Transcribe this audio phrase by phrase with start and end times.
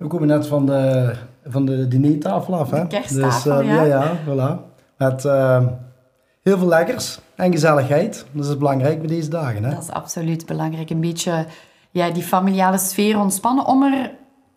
[0.00, 1.12] We komen net van de,
[1.44, 2.82] van de dinertafel af, hè?
[2.82, 3.84] De kersttafel, dus, uh, ja.
[3.84, 4.60] Ja, ja, voilà.
[4.96, 5.66] Met uh,
[6.42, 8.26] heel veel lekkers en gezelligheid.
[8.32, 9.70] Dat is belangrijk bij deze dagen, hè?
[9.70, 10.90] Dat is absoluut belangrijk.
[10.90, 11.46] Een beetje
[11.90, 14.10] ja, die familiale sfeer ontspannen om er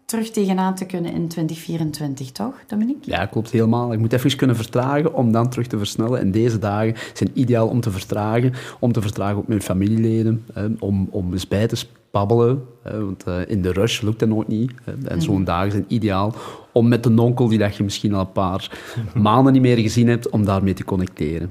[0.05, 3.11] terug tegenaan te kunnen in 2024, toch, Dominique?
[3.11, 3.93] Ja, klopt helemaal.
[3.93, 6.19] Ik moet even kunnen vertragen om dan terug te versnellen.
[6.19, 8.53] En deze dagen zijn ideaal om te vertragen.
[8.79, 10.45] Om te vertragen op mijn familieleden.
[10.53, 12.63] Hè, om, om eens bij te babbelen.
[12.83, 14.71] Hè, want uh, in de rush lukt dat nooit niet.
[14.83, 15.43] Hè, en zo'n mm.
[15.43, 16.33] dagen zijn ideaal
[16.71, 18.79] om met de nonkel, die dat je misschien al een paar
[19.15, 21.49] maanden niet meer gezien hebt, om daarmee te connecteren.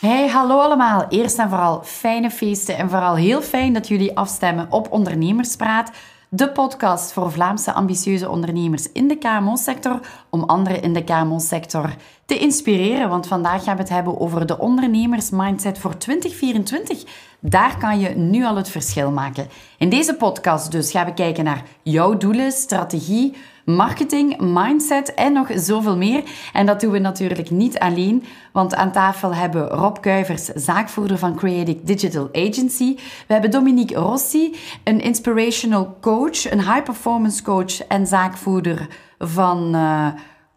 [0.00, 1.06] Hey, hallo allemaal.
[1.08, 5.90] Eerst en vooral fijne feesten en vooral heel fijn dat jullie afstemmen op Ondernemerspraat,
[6.28, 10.00] de podcast voor Vlaamse ambitieuze ondernemers in de KMO-sector
[10.30, 11.94] om anderen in de KMO-sector
[12.28, 13.08] te inspireren.
[13.08, 17.04] Want vandaag gaan we het hebben over de ondernemersmindset voor 2024.
[17.40, 19.48] Daar kan je nu al het verschil maken.
[19.78, 25.48] In deze podcast dus gaan we kijken naar jouw doelen, strategie, marketing, mindset en nog
[25.54, 26.22] zoveel meer.
[26.52, 31.18] En dat doen we natuurlijk niet alleen, want aan tafel hebben we Rob Kuivers, zaakvoerder
[31.18, 32.94] van Creative Digital Agency.
[33.26, 39.74] We hebben Dominique Rossi, een inspirational coach, een high-performance coach en zaakvoerder van...
[39.74, 40.08] Uh,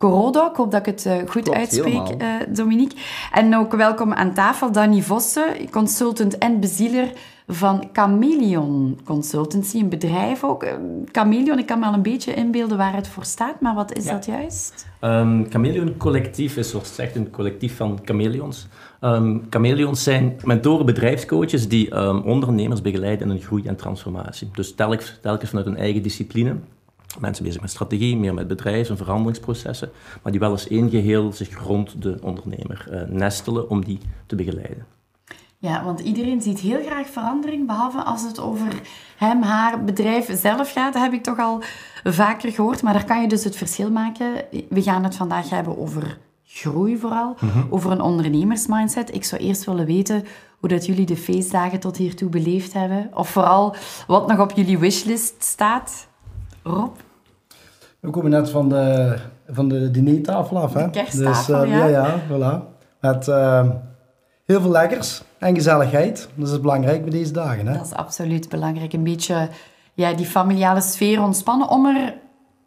[0.01, 2.97] Corodo, ik hoop dat ik het uh, goed Klopt, uitspreek, uh, Dominique.
[3.31, 7.11] En ook welkom aan tafel Danny Vossen, consultant en bezieler
[7.47, 10.65] van Chameleon Consultancy, een bedrijf ook.
[11.11, 14.05] Chameleon, ik kan me al een beetje inbeelden waar het voor staat, maar wat is
[14.05, 14.11] ja.
[14.11, 14.87] dat juist?
[15.01, 18.67] Um, Chameleon Collectief is zoals gezegd een collectief van chameleons.
[19.01, 24.49] Um, chameleons zijn mentoren bedrijfscoaches die um, ondernemers begeleiden in hun groei en transformatie.
[24.53, 26.55] Dus telkens, telkens vanuit hun eigen discipline.
[27.19, 29.91] Mensen bezig met strategie, meer met bedrijfs- en veranderingsprocessen,
[30.23, 34.35] maar die wel eens één geheel zich rond de ondernemer uh, nestelen om die te
[34.35, 34.85] begeleiden.
[35.57, 38.81] Ja, want iedereen ziet heel graag verandering, behalve als het over
[39.17, 40.93] hem, haar, bedrijf zelf gaat.
[40.93, 41.63] Dat heb ik toch al
[42.03, 44.33] vaker gehoord, maar daar kan je dus het verschil maken.
[44.69, 47.67] We gaan het vandaag hebben over groei vooral, mm -hmm.
[47.69, 49.13] over een ondernemersmindset.
[49.13, 50.25] Ik zou eerst willen weten
[50.59, 53.09] hoe dat jullie de feestdagen tot hiertoe beleefd hebben.
[53.13, 53.75] Of vooral
[54.07, 56.07] wat nog op jullie wishlist staat.
[56.63, 56.95] Rob?
[57.99, 59.15] We komen net van de,
[59.49, 60.89] van de dinertafel af, hè?
[60.89, 61.63] Dus, uh, ja.
[61.63, 62.79] Ja, ja, voilà.
[62.99, 63.69] Met uh,
[64.45, 66.29] heel veel lekkers en gezelligheid.
[66.35, 67.73] Dat is belangrijk bij deze dagen, hè?
[67.73, 68.93] Dat is absoluut belangrijk.
[68.93, 69.49] Een beetje
[69.93, 72.13] ja, die familiale sfeer ontspannen om er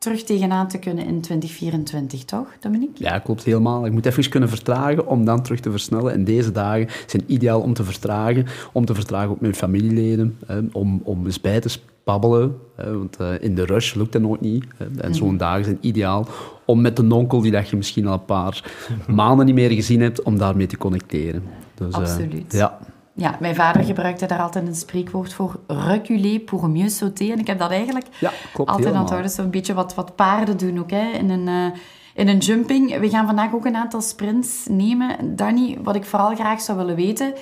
[0.05, 3.05] terug tegenaan te kunnen in 2024, toch, Dominique?
[3.05, 3.87] Ja, klopt helemaal.
[3.87, 6.13] Ik moet even kunnen vertragen om dan terug te versnellen.
[6.13, 8.47] En deze dagen zijn ideaal om te vertragen.
[8.73, 10.39] Om te vertragen op mijn familieleden.
[10.47, 12.57] Hè, om, om eens bij te babbelen.
[12.77, 14.65] Hè, want uh, in de rush lukt dat nooit niet.
[14.77, 15.15] Hè, en mm.
[15.15, 16.27] zo'n dagen zijn ideaal
[16.65, 18.73] om met de nonkel, die dat je misschien al een paar
[19.09, 21.43] maanden niet meer gezien hebt, om daarmee te connecteren.
[21.75, 22.55] Dus, Absoluut.
[22.55, 22.79] Uh, ja.
[23.17, 25.61] Ja, mijn vader gebruikte daar altijd een spreekwoord voor.
[25.67, 27.31] Reculer pour mieux sauter.
[27.31, 29.01] En ik heb dat eigenlijk ja, klopt, altijd helemaal.
[29.01, 29.31] onthouden.
[29.31, 31.11] Zo'n beetje wat, wat paarden doen ook, hè.
[31.11, 31.79] In een, uh,
[32.15, 32.99] in een jumping.
[32.99, 35.37] We gaan vandaag ook een aantal sprints nemen.
[35.37, 37.35] Danny, wat ik vooral graag zou willen weten...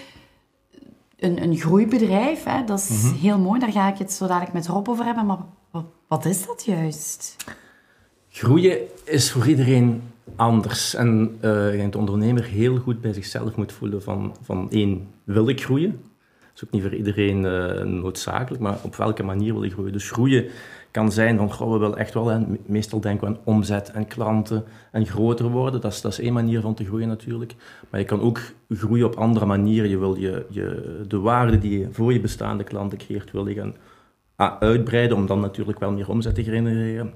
[1.19, 3.19] Een, een groeibedrijf, hè, dat is mm -hmm.
[3.19, 3.61] heel mooi.
[3.61, 5.27] Daar ga ik het zo dadelijk met Rob over hebben.
[5.27, 5.39] Maar
[5.71, 7.37] wat, wat is dat juist?
[8.29, 10.03] Groeien is voor iedereen
[10.37, 10.95] anders.
[10.95, 15.49] En uh, je de ondernemer heel goed bij zichzelf moet voelen van, van één, wil
[15.49, 15.91] ik groeien?
[15.91, 19.93] Dat is ook niet voor iedereen uh, noodzakelijk, maar op welke manier wil je groeien?
[19.93, 20.47] Dus groeien
[20.91, 24.65] kan zijn van, we willen echt wel, hè, meestal denken we aan omzet en klanten
[24.91, 25.81] en groter worden.
[25.81, 27.55] Dat is, dat is één manier van te groeien natuurlijk.
[27.91, 29.91] Maar je kan ook groeien op andere manieren.
[29.91, 33.55] Je wil je, je, de waarde die je voor je bestaande klanten creëert, wil je
[33.55, 33.75] gaan
[34.61, 37.13] uitbreiden om dan natuurlijk wel meer omzet te genereren.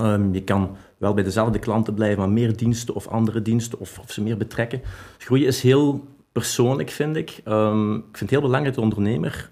[0.00, 3.98] Um, je kan wel bij dezelfde klanten blijven, maar meer diensten of andere diensten of,
[3.98, 4.80] of ze meer betrekken.
[5.18, 7.40] Groeien is heel persoonlijk, vind ik.
[7.44, 9.50] Um, ik vind het heel belangrijk dat de ondernemer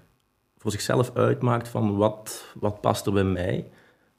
[0.57, 3.71] voor zichzelf uitmaakt van wat, wat past er bij mij.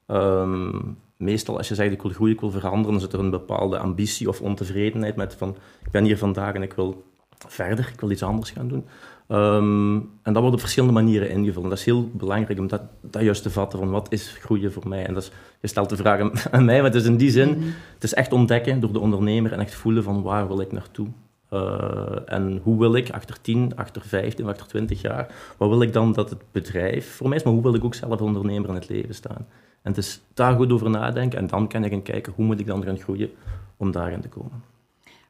[0.06, 3.30] Um, meestal als je zegt ik wil groeien, ik wil veranderen, dan zit er een
[3.30, 7.04] bepaalde ambitie of ontevredenheid met van ik ben hier vandaag en ik wil
[7.46, 8.84] verder, ik wil iets anders gaan doen.
[9.28, 11.64] Um, en dat wordt op verschillende manieren ingevuld.
[11.64, 14.72] En dat is heel belangrijk om dat, dat juist te vatten van wat is groeien
[14.72, 15.06] voor mij.
[15.06, 17.30] En dat is, je stelt de vraag aan, aan mij, maar het is in die
[17.30, 17.72] zin, mm-hmm.
[17.94, 21.08] het is echt ontdekken door de ondernemer en echt voelen van waar wil ik naartoe.
[21.52, 25.92] Uh, en hoe wil ik achter 10, achter 15, achter 20 jaar, wat wil ik
[25.92, 28.74] dan dat het bedrijf voor mij is, maar hoe wil ik ook zelf ondernemer in
[28.74, 29.46] het leven staan.
[29.82, 32.60] En het is daar goed over nadenken en dan kan je gaan kijken hoe moet
[32.60, 33.30] ik dan gaan groeien
[33.76, 34.62] om daarin te komen.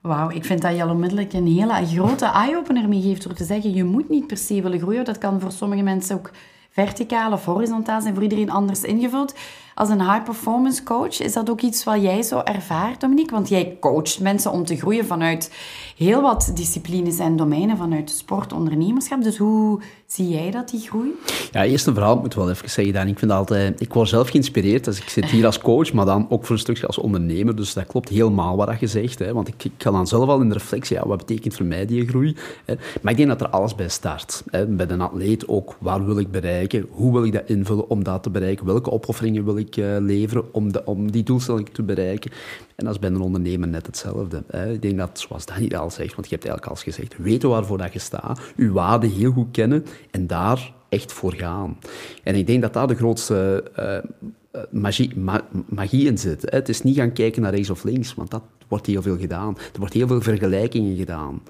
[0.00, 3.44] Wauw, ik vind dat je al onmiddellijk een hele grote eye-opener mee geeft door te
[3.44, 5.04] zeggen, je moet niet per se willen groeien.
[5.04, 6.30] Dat kan voor sommige mensen ook
[6.70, 9.34] verticaal of horizontaal zijn, voor iedereen anders ingevuld.
[9.78, 13.34] Als een high-performance coach, is dat ook iets wat jij zo ervaart, Dominique?
[13.34, 15.50] Want jij coacht mensen om te groeien vanuit
[15.96, 19.22] heel wat disciplines en domeinen, vanuit sport, ondernemerschap.
[19.22, 21.10] Dus hoe zie jij dat, die groei?
[21.52, 24.08] Ja, eerst en vooral, ik moet wel even zeggen, Dan, ik vind altijd, ik word
[24.08, 26.98] zelf geïnspireerd, dus ik zit hier als coach, maar dan ook voor een stukje als
[26.98, 30.28] ondernemer, dus dat klopt helemaal wat je zegt, hè, want ik, ik ga dan zelf
[30.28, 32.36] al in de reflectie, ja, wat betekent voor mij die groei?
[32.64, 32.74] Hè?
[33.02, 34.42] Maar ik denk dat er alles bij start.
[34.50, 34.66] Hè.
[34.66, 36.86] Bij een atleet ook, waar wil ik bereiken?
[36.90, 38.66] Hoe wil ik dat invullen om dat te bereiken?
[38.66, 42.30] Welke opofferingen wil ik uh, leveren om, de, om die doelstelling te bereiken?
[42.76, 44.42] En dat is bij een ondernemer net hetzelfde.
[44.46, 44.72] Hè.
[44.72, 47.78] Ik denk dat, zoals Daniel al zegt, want je hebt eigenlijk al gezegd, weten waarvoor
[47.78, 51.78] dat je staat, je waarde heel goed kennen en daar echt voor gaan.
[52.22, 56.50] En ik denk dat daar de grootste uh, magie, ma magie in zit.
[56.50, 59.56] Het is niet gaan kijken naar rechts of links, want dat wordt heel veel gedaan.
[59.72, 61.40] Er wordt heel veel vergelijkingen gedaan.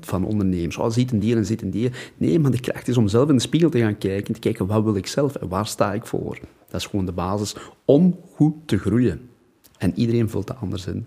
[0.00, 0.76] Van ondernemers.
[0.76, 2.12] Oh, ziet een dier en ziet een dier.
[2.16, 4.34] Nee, maar de kracht is om zelf in de spiegel te gaan kijken.
[4.34, 6.38] Te kijken, wat wil ik zelf en waar sta ik voor?
[6.72, 9.30] Dat is gewoon de basis om goed te groeien.
[9.78, 11.06] En iedereen vult dat anders in.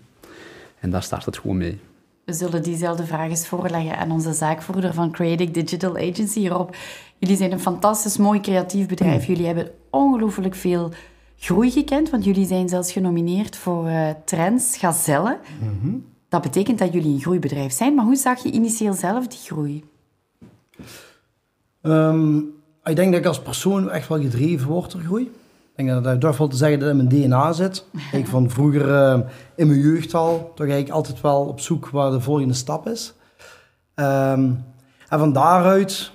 [0.80, 1.80] En daar start het gewoon mee.
[2.24, 6.76] We zullen diezelfde vraag eens voorleggen aan onze zaakvoerder van Creative Digital Agency hierop.
[7.18, 9.26] Jullie zijn een fantastisch mooi creatief bedrijf.
[9.26, 10.92] Jullie hebben ongelooflijk veel
[11.38, 15.38] groei gekend, want jullie zijn zelfs genomineerd voor uh, Trends Gazelle.
[15.60, 17.94] Mm Dat betekent dat jullie een groeibedrijf zijn.
[17.94, 19.84] Maar hoe zag je initieel zelf die groei?
[21.82, 22.54] Um,
[22.84, 25.30] ik denk dat ik als persoon echt wel gedreven word door groei.
[25.76, 27.84] Ik denk dat ik durf wel te zeggen dat het in mijn DNA zit.
[28.12, 29.20] Ik van vroeger uh,
[29.54, 33.14] in mijn jeugd al, toch eigenlijk altijd wel op zoek waar de volgende stap is.
[33.94, 34.64] Um,
[35.08, 36.12] en van daaruit,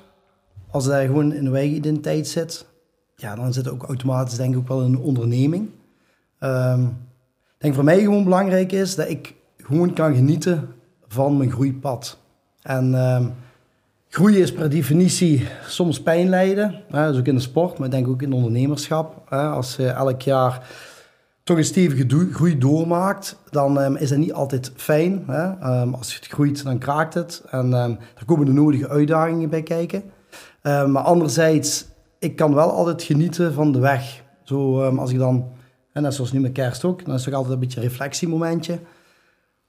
[0.71, 2.65] als hij gewoon in de eigen identiteit zit,
[3.15, 5.69] ja, dan zit het ook automatisch denk ik ook wel in een onderneming.
[6.39, 6.85] Um,
[7.55, 10.69] ik denk voor mij gewoon belangrijk is dat ik gewoon kan genieten
[11.07, 12.19] van mijn groeipad.
[12.61, 13.33] En um,
[14.13, 16.83] Groeien is per definitie soms pijn lijden.
[16.89, 19.31] Hè, dus ook in de sport, maar ik denk ook in ondernemerschap.
[19.31, 20.69] Als je elk jaar
[21.43, 25.25] toch een stevige groei doormaakt, dan um, is dat niet altijd fijn.
[25.63, 27.43] Um, als het groeit, dan kraakt het.
[27.49, 30.03] En um, daar komen de nodige uitdagingen bij kijken.
[30.63, 31.85] maar anderzijds,
[32.19, 34.23] ik kan wel altijd genieten van de weg.
[34.43, 35.51] Zo, als ik dan,
[35.93, 37.87] en net zoals nu met kerst ook, dan is het toch altijd een beetje een
[37.87, 38.79] reflectiemomentje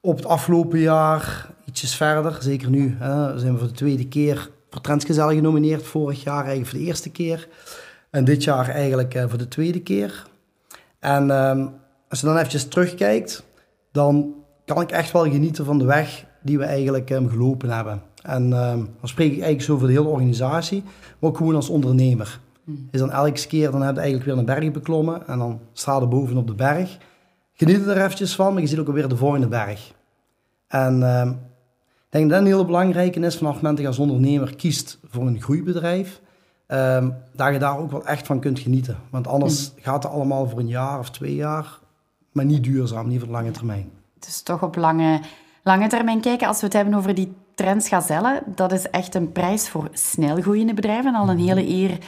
[0.01, 2.37] op het afgelopen jaar ietsjes verder.
[2.41, 5.83] Zeker nu hè, zijn we voor de tweede keer voor Trendsgezel genomineerd.
[5.83, 7.49] Vorig jaar eigenlijk voor de eerste keer.
[8.11, 10.27] En dit jaar eigenlijk uh, voor de tweede keer.
[10.99, 11.71] En um,
[12.09, 13.45] als je dan eventjes terugkijkt,
[13.93, 14.35] dan
[14.65, 18.03] kan ik echt wel genieten van de weg die we eigenlijk um, gelopen hebben.
[18.23, 20.83] En um, dan spreek ik eigenlijk zo voor de hele organisatie,
[21.19, 22.41] maar ook gewoon als ondernemer.
[22.65, 22.89] Hmm.
[22.91, 25.99] Is dan elke keer, dan heb je eigenlijk weer een berg beklommen en dan sta
[25.99, 26.99] je bovenop de berg
[27.53, 29.93] geniet er eventjes van, maar je ziet ook alweer de volgende berg.
[30.69, 31.03] En
[32.13, 35.27] denk dat een hele belangrijke is vanaf het moment dat je als ondernemer kiest voor
[35.27, 36.21] een groeibedrijf,
[36.69, 38.97] uh, dat je daar ook wel echt van kunt genieten.
[39.11, 39.83] Want anders mm.
[39.83, 41.79] gaat het allemaal voor een jaar of twee jaar,
[42.33, 43.91] maar niet duurzaam, niet voor de lange termijn.
[44.19, 45.21] Dus toch op lange,
[45.63, 46.47] lange termijn kijken.
[46.47, 50.41] Als we het hebben over die trends gazellen, dat is echt een prijs voor snel
[50.41, 51.15] groeiende bedrijven.
[51.15, 51.47] Al een mhm.
[51.47, 51.99] hele eer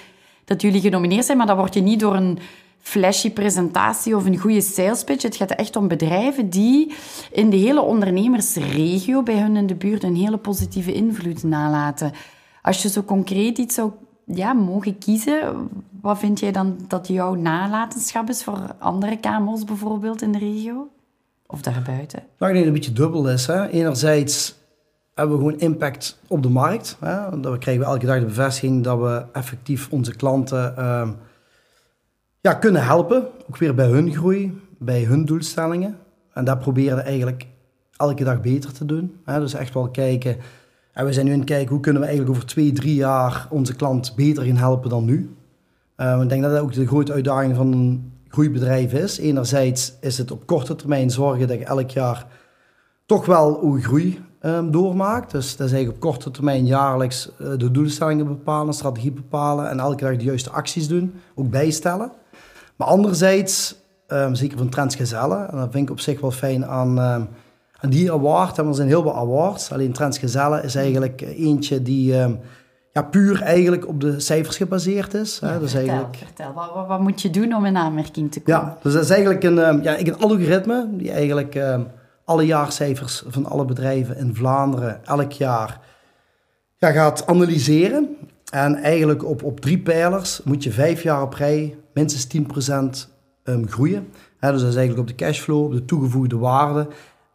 [0.44, 2.38] dat jullie genomineerd zijn, maar dat word je niet door een
[2.84, 5.22] flashy presentatie of een goede sales pitch.
[5.22, 6.94] Het gaat echt om bedrijven die
[7.30, 12.12] in de hele ondernemersregio bij hun in de buurt een hele positieve invloed nalaten.
[12.62, 13.90] Als je zo concreet iets zou
[14.26, 15.68] ja, mogen kiezen,
[16.00, 20.88] wat vind jij dan dat jouw nalatenschap is voor andere KMO's bijvoorbeeld in de regio?
[21.46, 22.22] Of daarbuiten?
[22.38, 23.46] Nou, ik denk dat het een beetje dubbel is.
[23.46, 23.68] Hè.
[23.68, 24.54] Enerzijds
[25.14, 26.96] hebben we gewoon impact op de markt.
[27.00, 27.40] Hè.
[27.40, 30.74] Dan krijgen we elke dag de bevestiging dat we effectief onze klanten...
[30.78, 31.08] Uh,
[32.44, 33.26] ja, kunnen helpen.
[33.48, 35.98] Ook weer bij hun groei, bij hun doelstellingen.
[36.32, 37.46] En dat proberen we eigenlijk
[37.96, 39.16] elke dag beter te doen.
[39.24, 40.36] Dus echt wel kijken.
[40.92, 43.46] En we zijn nu aan het kijken hoe kunnen we eigenlijk over twee, drie jaar
[43.50, 45.36] onze klant beter gaan helpen dan nu.
[45.96, 49.18] Uh, ik denk dat dat ook de grote uitdaging van een groeibedrijf is.
[49.18, 52.26] Enerzijds is het op korte termijn zorgen dat je elk jaar
[53.06, 55.30] toch wel uw groei um, doormaakt.
[55.30, 59.78] Dus dat is eigenlijk op korte termijn jaarlijks uh, de doelstellingen bepalen, strategie bepalen en
[59.78, 62.12] elke dag de juiste acties doen, ook bijstellen.
[62.76, 63.76] Maar anderzijds,
[64.08, 67.28] um, zeker van Transgezellen, en dat vind ik op zich wel fijn aan, um,
[67.80, 68.58] aan die award.
[68.58, 69.72] En er zijn heel veel awards.
[69.72, 72.40] Alleen Transgezellen is eigenlijk eentje die um,
[72.92, 75.38] ja, puur eigenlijk op de cijfers gebaseerd is.
[75.42, 76.16] Ja, dus vertel, eigenlijk...
[76.24, 76.52] vertel.
[76.52, 78.62] Wat, wat, moet je doen om in aanmerking te komen?
[78.62, 81.58] Ja, dus dat is eigenlijk een, ja, een algoritme die eigenlijk
[82.24, 85.80] alle jaarcijfers van alle bedrijven in Vlaanderen elk jaar
[86.76, 88.13] ja, gaat analyseren.
[88.54, 92.26] En eigenlijk op, op drie pijlers moet je vijf jaar op rij minstens
[93.06, 93.10] 10%
[93.44, 94.08] um, groeien.
[94.40, 96.88] dus dat is eigenlijk op de cashflow, op de toegevoegde waarde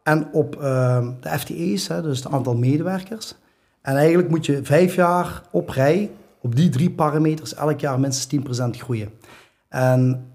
[0.03, 3.35] en op um, de FTE's, dus het aantal medewerkers.
[3.81, 6.11] En eigenlijk moet je vijf jaar op rij
[6.41, 9.09] op die drie parameters elk jaar minstens 10% groeien.
[9.69, 10.25] En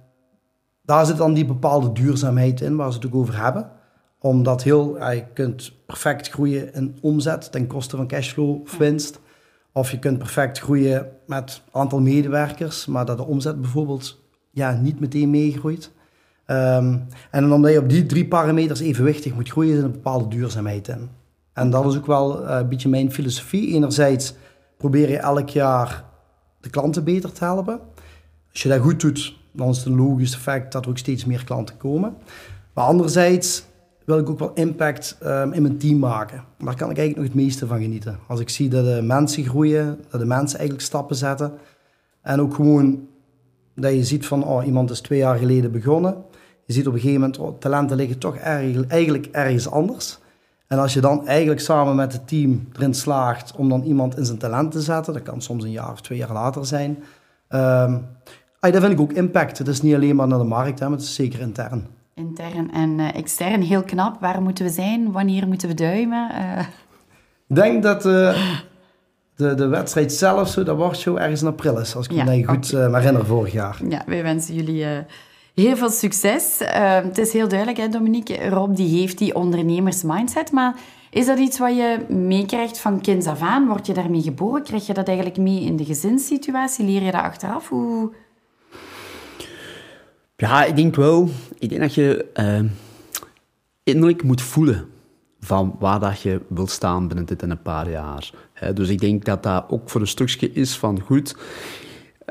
[0.82, 3.70] daar zit dan die bepaalde duurzaamheid in waar ze het ook over hebben.
[4.18, 9.22] Omdat heel, je kunt perfect groeien in omzet ten koste van cashflow of winst.
[9.76, 15.00] Of je kunt perfect groeien met aantal medewerkers, maar dat de omzet bijvoorbeeld ja, niet
[15.00, 15.90] meteen meegroeit.
[16.47, 16.99] Ehm,
[17.31, 21.09] en omdat je op die drie parameters evenwichtig moet groeien, zit een bepaalde duurzaamheid in.
[21.52, 23.75] En dat is ook wel eh, een beetje mijn filosofie.
[23.75, 24.35] Enerzijds
[24.76, 26.04] probeer je elk jaar
[26.61, 27.81] de klanten beter te helpen.
[28.52, 31.25] Als je dat goed doet, dan is het een logisch effect dat er ook steeds
[31.25, 32.16] meer klanten komen.
[32.73, 33.64] Maar anderzijds
[34.04, 36.44] wil ik ook wel impact um, in mijn team maken.
[36.58, 38.18] Daar kan ik eigenlijk nog het meeste van genieten.
[38.28, 41.52] Als ik zie dat de mensen groeien, dat de mensen eigenlijk stappen zetten.
[42.23, 43.06] En ook gewoon
[43.75, 46.16] dat je ziet van, oh, iemand is twee jaar geleden begonnen.
[46.66, 50.18] Je ziet op een gegeven moment, oh, talenten liggen toch erg, eigenlijk ergens anders.
[50.66, 54.25] En als je dan eigenlijk samen met het team erin slaagt om dan iemand in
[54.25, 56.99] zijn talent te zetten, dat kan soms een jaar of twee jaar later zijn.
[57.49, 58.06] Um,
[58.61, 59.58] dat vind ik ook impact.
[59.58, 61.87] Het is niet alleen maar naar de markt, hè, maar het is zeker intern.
[62.14, 64.21] Intern en uh, extern, heel knap.
[64.21, 65.12] Waar moeten we zijn?
[65.12, 66.30] Wanneer moeten we duimen?
[66.33, 66.59] Uh...
[67.49, 68.37] Ik denk dat uh,
[69.37, 72.25] de, de wedstrijd zelf, zo, dat wordt zo ergens in april is, als ik ja,
[72.25, 73.00] me goed okay.
[73.00, 73.80] herinner vorig jaar.
[73.88, 74.87] Ja, wij wensen jullie
[75.54, 76.61] heel veel succes.
[77.02, 78.49] het is heel duidelijk, hè, Dominique.
[78.49, 80.75] Rob die heeft die ondernemersmindset, maar
[81.11, 83.66] is dat iets wat je meekrijgt van kinds af aan?
[83.66, 84.62] Word je daarmee geboren?
[84.62, 86.85] Krijg je dat eigenlijk mee in de gezinssituatie?
[86.85, 87.68] Leer je dat achteraf?
[87.68, 88.12] Hoe...
[90.36, 91.28] Ja, ik denk wel.
[91.58, 92.70] Ik denk dat je uh,
[93.82, 94.88] innerlijk moet voelen
[95.40, 98.30] van waar dat je wilt staan binnen dit en een paar jaar.
[98.74, 101.36] dus ik denk dat dat ook voor een stukje is van goed.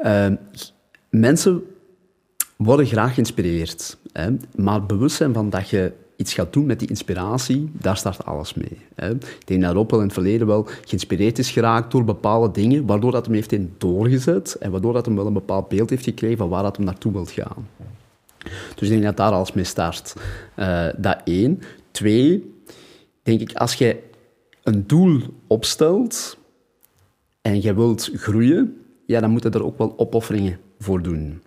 [0.04, 0.28] Uh,
[1.10, 1.64] mensen
[2.56, 6.88] worden graag geïnspireerd, hè, maar bewust zijn van dat je iets gaat doen met die
[6.88, 8.78] inspiratie, daar start alles mee.
[8.96, 9.10] Hè.
[9.12, 13.12] Ik denk dat Rob in het verleden wel geïnspireerd is geraakt door bepaalde dingen, waardoor
[13.12, 16.38] dat hem heeft in doorgezet en waardoor dat hem wel een bepaald beeld heeft gekregen
[16.38, 17.68] van waar dat hem naartoe wilt gaan.
[18.76, 20.16] Dus ik denk dat daar alles mee start.
[20.60, 21.62] Uh, dat één.
[21.92, 22.54] Twee,
[23.24, 24.00] denk ik, als je
[24.64, 26.38] een doel opstelt
[27.42, 31.42] en je wilt groeien, ja, dan moet je er ook wel opofferingen voor doen.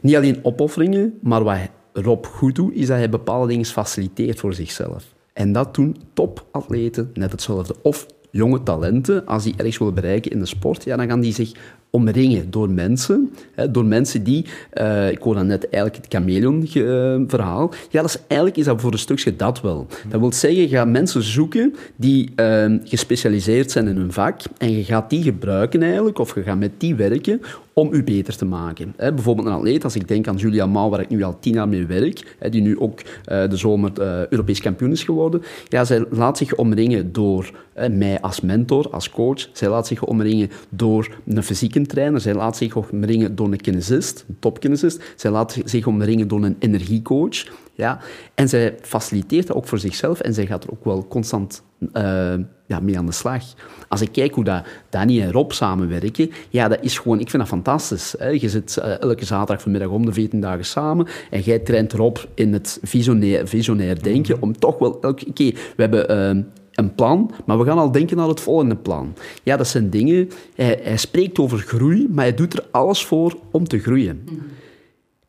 [0.00, 1.58] Niet alleen opofferingen, maar wat
[2.02, 5.14] Rob goed doet, is dat hij bepaalde dingen faciliteert voor zichzelf.
[5.32, 7.74] En dat doen topatleten net hetzelfde.
[7.82, 11.32] Of jonge talenten, als die ergens willen bereiken in de sport, ja, dan gaan die
[11.32, 11.52] zich
[11.90, 13.32] omringen door mensen.
[13.54, 17.70] Hè, door mensen die, uh, ik hoorde net eigenlijk het chameleon-verhaal.
[17.90, 19.86] Ja, dat is, eigenlijk is dat voor een stukje dat wel.
[20.08, 24.72] Dat wil zeggen, je gaat mensen zoeken die uh, gespecialiseerd zijn in hun vak en
[24.72, 27.40] je gaat die gebruiken eigenlijk, of je gaat met die werken
[27.72, 28.94] om u beter te maken.
[28.96, 31.68] Bijvoorbeeld een atleet, als ik denk aan Julia Mau, waar ik nu al tien jaar
[31.68, 36.04] mee werk, die nu ook uh, de zomer uh, Europees kampioen is geworden, ja, zij
[36.10, 37.50] laat zich omringen door
[37.90, 39.48] mij als mentor, als coach.
[39.52, 42.20] Zij laat zich omringen door een fysieke trainer.
[42.20, 45.02] Zij laat zich omringen door een kinesist, een topkinesist.
[45.16, 47.44] Zij laat zich omringen door een energiecoach.
[47.74, 48.00] Ja?
[48.34, 52.34] En zij faciliteert dat ook voor zichzelf en zij gaat er ook wel constant uh,
[52.66, 53.44] ja, mee aan de slag.
[53.88, 57.42] Als ik kijk hoe dat Danny en Rob samenwerken, ja, dat is gewoon, ik vind
[57.42, 58.14] dat fantastisch.
[58.18, 58.28] Hè?
[58.28, 62.16] Je zit uh, elke zaterdag vanmiddag om de 14 dagen samen en jij traint Rob
[62.34, 65.52] in het visionair, visionair denken om toch wel elke keer...
[65.52, 66.36] We hebben...
[66.36, 66.44] Uh,
[66.76, 69.14] een plan, maar we gaan al denken aan het volgende plan.
[69.42, 70.30] Ja, dat zijn dingen...
[70.54, 74.22] Hij, hij spreekt over groei, maar hij doet er alles voor om te groeien.
[74.30, 74.38] Mm.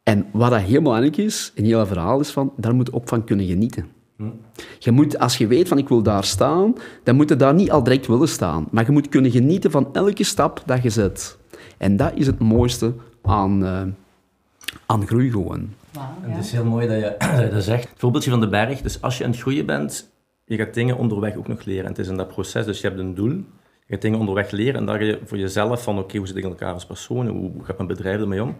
[0.03, 3.07] En wat dat heel belangrijk is, in heel verhaal, is van, daar moet je ook
[3.07, 3.85] van kunnen genieten.
[4.15, 4.33] Mm.
[4.79, 7.71] Je moet, als je weet van ik wil daar staan, dan moet je daar niet
[7.71, 8.67] al direct willen staan.
[8.71, 11.37] Maar je moet kunnen genieten van elke stap dat je zet.
[11.77, 13.81] En dat is het mooiste aan, uh,
[14.85, 15.69] aan groei gewoon.
[15.93, 16.29] Wow, ja.
[16.29, 17.89] Het is heel mooi dat je dat zegt.
[17.89, 18.81] Het voorbeeldje van de berg.
[18.81, 20.09] Dus als je aan het groeien bent,
[20.47, 21.83] je gaat dingen onderweg ook nog leren.
[21.83, 23.31] En het is in dat proces, dus je hebt een doel.
[23.85, 26.43] Je gaat dingen onderweg leren en ga je voor jezelf van, oké, hoe zit ik
[26.43, 27.27] in elkaar als persoon?
[27.27, 28.55] Hoe gaat mijn bedrijf ermee om?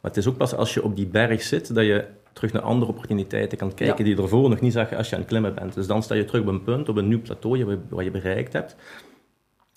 [0.00, 2.62] Maar het is ook pas als je op die berg zit, dat je terug naar
[2.62, 5.74] andere opportuniteiten kan kijken die ervoor nog niet zag als je aan het klimmen bent.
[5.74, 8.52] Dus dan sta je terug op een punt, op een nieuw plateau wat je bereikt
[8.52, 8.76] hebt.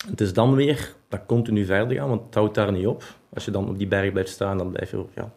[0.08, 3.04] Het is dan weer dat continu verder gaan, want het houdt daar niet op.
[3.34, 5.32] Als je dan op die berg blijft staan, dan blijf je ja,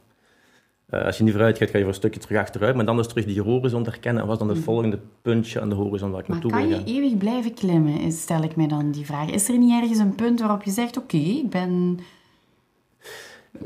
[0.89, 2.75] uh, als je niet vooruit gaat, ga je voor een stukje terug achteruit.
[2.75, 4.21] Maar dan is terug die horizon herkennen.
[4.21, 4.63] En was dan het mm.
[4.63, 6.69] volgende puntje aan de horizon waar ik naartoe wil gaan.
[6.69, 9.29] kan je eeuwig blijven klimmen, stel ik mij dan die vraag.
[9.29, 11.99] Is er niet ergens een punt waarop je zegt, oké, okay, ik ben...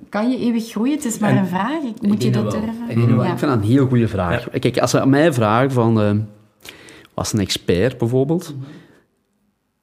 [0.10, 0.96] Kan je eeuwig groeien?
[0.96, 1.82] Het is maar een vraag.
[2.02, 2.90] Moet je dat durven?
[2.90, 3.32] Ik, ja.
[3.32, 4.52] ik vind dat een heel goede vraag.
[4.52, 4.60] Ja.
[4.60, 6.02] Kijk, als ze aan mij vragen van...
[6.02, 6.12] Uh,
[7.14, 8.54] was een expert bijvoorbeeld...
[8.56, 8.70] Mm -hmm.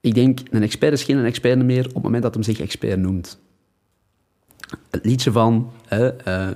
[0.01, 2.99] Ik denk, een expert is geen expert meer op het moment dat hij zich expert
[2.99, 3.39] noemt
[4.91, 6.49] het liedje van uh, uh,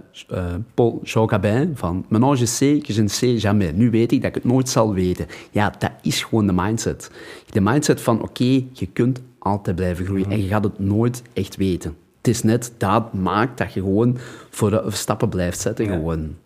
[0.74, 3.72] Paul Jean Gabin, van je sais que je ne sais jamais.
[3.74, 5.26] Nu weet ik dat ik het nooit zal weten.
[5.50, 7.10] Ja, dat is gewoon de mindset.
[7.50, 11.22] De mindset van, oké, okay, je kunt altijd blijven groeien en je gaat het nooit
[11.32, 11.96] echt weten.
[12.16, 14.18] Het is net, dat maakt dat je gewoon
[14.50, 15.84] voor stappen blijft zetten.
[15.84, 15.92] Ja.
[15.92, 16.36] Gewoon.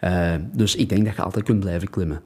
[0.00, 2.20] Uh, dus ik denk dat je altijd kunt blijven klimmen.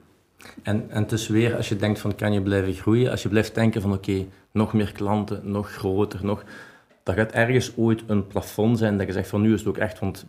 [0.63, 3.29] En, en het is weer, als je denkt van kan je blijven groeien, als je
[3.29, 6.43] blijft denken van oké, nog meer klanten, nog groter, nog...
[7.07, 9.77] Dat gaat ergens ooit een plafond zijn dat je zegt van nu is het ook
[9.77, 10.25] echt, want...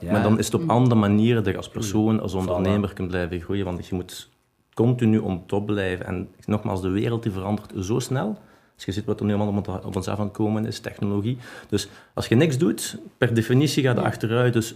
[0.00, 0.12] Ja.
[0.12, 3.40] Maar dan is het op andere manieren dat je als persoon, als ondernemer kunt blijven
[3.40, 4.28] groeien, want je moet
[4.74, 6.06] continu on top blijven.
[6.06, 8.38] En nogmaals, de wereld die verandert zo snel.
[8.74, 11.38] Als je ziet wat er nu allemaal op ons af aan het komen is, technologie.
[11.68, 14.52] Dus als je niks doet, per definitie gaat het achteruit.
[14.52, 14.74] Dus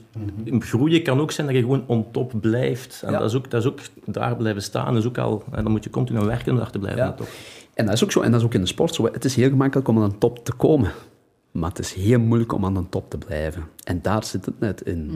[0.59, 3.03] groeien kan ook zijn dat je gewoon on top blijft.
[3.05, 3.19] En Ja.
[3.19, 4.95] dat, is ook, dat is ook daar blijven staan.
[4.95, 7.05] Dat is ook al, en dan moet je continu aan werken om daar te blijven
[7.05, 7.15] Ja.
[7.75, 9.05] En dat is ook zo, en dat is ook in de sport zo.
[9.13, 10.93] Het is heel gemakkelijk om aan de top te komen.
[11.53, 13.69] Maar het is heel moeilijk om aan de top te blijven.
[13.85, 15.11] En daar zit het net in.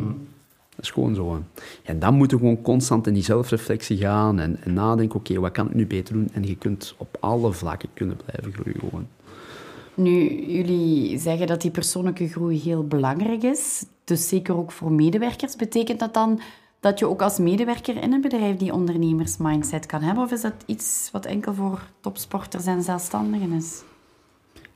[0.76, 1.42] Dat is gewoon zo.
[1.82, 5.52] En dan moet je gewoon constant in die zelfreflectie gaan en, en nadenken, oké, wat
[5.52, 6.28] kan ik nu beter doen?
[6.32, 9.06] En je kunt op alle vlakken kunnen blijven groeien gewoon.
[9.94, 13.84] Nu, jullie zeggen dat die persoonlijke groei heel belangrijk is.
[14.04, 15.56] Dus zeker ook voor medewerkers.
[15.56, 16.40] Betekent dat dan
[16.80, 20.24] dat je ook als medewerker in een bedrijf die ondernemersmindset kan hebben?
[20.24, 23.82] Of is dat iets wat enkel voor topsporters en zelfstandigen is?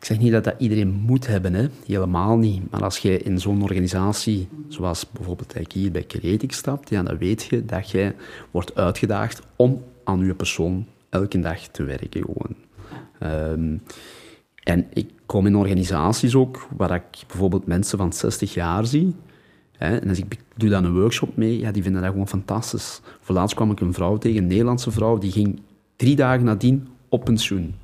[0.01, 1.67] Ik zeg niet dat dat iedereen moet hebben, hè.
[1.87, 2.71] helemaal niet.
[2.71, 7.45] Maar als je in zo'n organisatie, zoals bijvoorbeeld hier bij Creatic stapt, ja, dan weet
[7.45, 8.15] je dat jij
[8.51, 12.23] wordt uitgedaagd om aan je persoon elke dag te werken.
[12.23, 12.55] Gewoon.
[13.19, 13.77] Ehm,
[14.63, 19.15] en ik kom in organisaties ook waar ik bijvoorbeeld mensen van 60 jaar zie.
[19.77, 23.01] Hè, en als ik doe dan een workshop mee, ja, die vinden dat gewoon fantastisch.
[23.21, 25.61] Voor laatst kwam ik een vrouw tegen, een Nederlandse vrouw, die ging
[25.97, 27.75] drie dagen nadien op pensioen.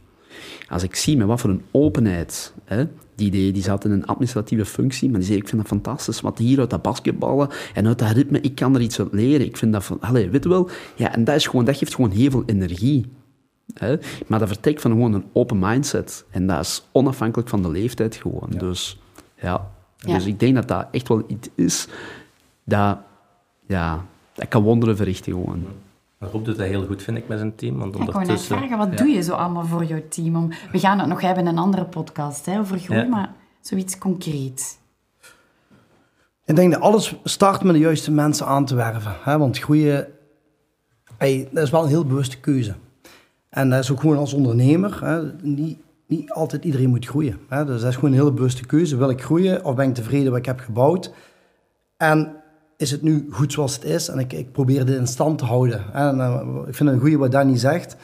[0.69, 4.07] Als ik zie met wat voor een openheid, hè, die, deed, die zat in een
[4.07, 7.87] administratieve functie, maar die zei, ik vind dat fantastisch, wat hier uit dat basketballen en
[7.87, 9.47] uit dat ritme, ik kan er iets uit leren.
[9.47, 11.95] Ik vind dat van, allee, weet je wel, ja, en dat, is gewoon, dat geeft
[11.95, 13.07] gewoon heel veel energie.
[13.75, 13.97] Hè?
[14.27, 16.25] Maar dat vertrekt van gewoon een open mindset.
[16.31, 18.51] En dat is onafhankelijk van de leeftijd gewoon.
[18.51, 18.99] Dus,
[19.41, 19.71] ja.
[19.99, 20.15] Ja.
[20.15, 21.89] dus ik denk dat dat echt wel iets is
[22.65, 22.99] dat,
[23.67, 25.65] ja, dat kan wonderen verrichten gewoon.
[26.19, 27.79] Maar Rob doet dat heel goed, vind ik, met zijn team.
[27.79, 28.59] Want Ja, ik wou net ondertussen...
[28.59, 30.37] vragen, wat doe je zo allemaal voor jouw team?
[30.37, 30.49] Om...
[30.73, 33.07] We gaan het nog hebben in een andere podcast hè, over groei, Ja.
[33.07, 34.79] maar zoiets concreet.
[36.45, 39.13] Ik denk dat alles start met de juiste mensen aan te werven.
[39.23, 39.39] Hè?
[39.39, 40.07] Want groeien,
[41.17, 42.75] hey, dat is wel een heel bewuste keuze.
[43.49, 45.05] En dat is ook gewoon als ondernemer.
[45.05, 45.33] Hè?
[45.43, 47.39] Niet, niet altijd iedereen moet groeien.
[47.49, 47.65] Hè?
[47.65, 48.97] Dus dat is gewoon een hele bewuste keuze.
[48.97, 51.13] Wil ik groeien of ben ik tevreden wat ik heb gebouwd?
[51.97, 52.37] En
[52.77, 54.09] is het nu goed zoals het is?
[54.09, 55.93] En ik, ik probeer dit in stand te houden.
[55.93, 57.97] En, eh, ik vind het een goede wat Danny zegt.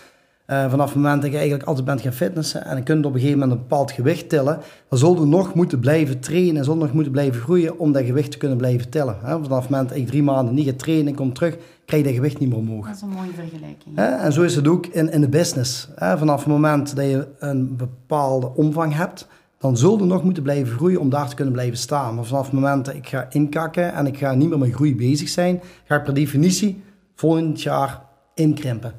[0.47, 3.15] Eh, vanaf het moment dat je eigenlijk altijd bent gaan fitnessen en je kunt op
[3.15, 4.59] een gegeven moment een bepaald gewicht tillen,
[4.89, 7.93] dan zul je nog moeten blijven trainen en zul je nog moeten blijven groeien om
[7.93, 9.17] dat gewicht te kunnen blijven tillen.
[9.23, 9.43] Hè.
[9.43, 12.09] Vanaf het moment dat ik drie maanden niet ga trainen en kom terug, krijg je
[12.09, 12.87] dat gewicht niet meer omhoog.
[12.87, 13.97] Dat is een mooie vergelijking.
[13.97, 14.07] Hè?
[14.07, 15.89] En zo is het ook in, in de business.
[15.95, 16.19] Hè?
[16.19, 19.27] Vanaf het moment dat je een bepaalde omvang hebt,
[19.63, 22.15] dan zul je nog moeten blijven groeien om daar te kunnen blijven staan.
[22.15, 24.97] Maar vanaf het moment dat ik ga inkakken en ik ga niet meer met groei
[24.97, 26.83] bezig zijn, ga ik per definitie
[27.15, 28.03] volgend jaar
[28.35, 28.93] inkrimpen.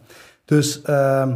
[0.45, 1.36] Dus ehm,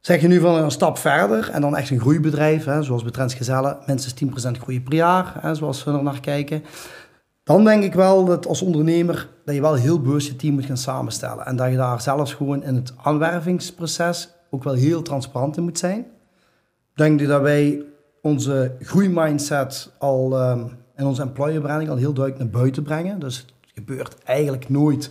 [0.00, 3.12] zeg je nu van een stap verder en dan echt een groeibedrijf, hè, zoals bij
[3.12, 6.62] Trends Gezellen, minstens 10% groei per jaar, hè, zoals we er naar kijken.
[7.44, 10.64] Dan denk ik wel dat als ondernemer dat je wel heel bewust je team moet
[10.64, 11.46] gaan samenstellen.
[11.46, 15.78] En dat je daar zelfs gewoon in het aanwervingsproces ook wel heel transparant in moet
[15.78, 15.98] zijn.
[15.98, 17.84] Ik denk dat wij
[18.24, 23.18] onze groeimindset al ehm, in onze employer branding al heel duidelijk naar buiten brengen.
[23.18, 25.10] Dus het gebeurt eigenlijk nooit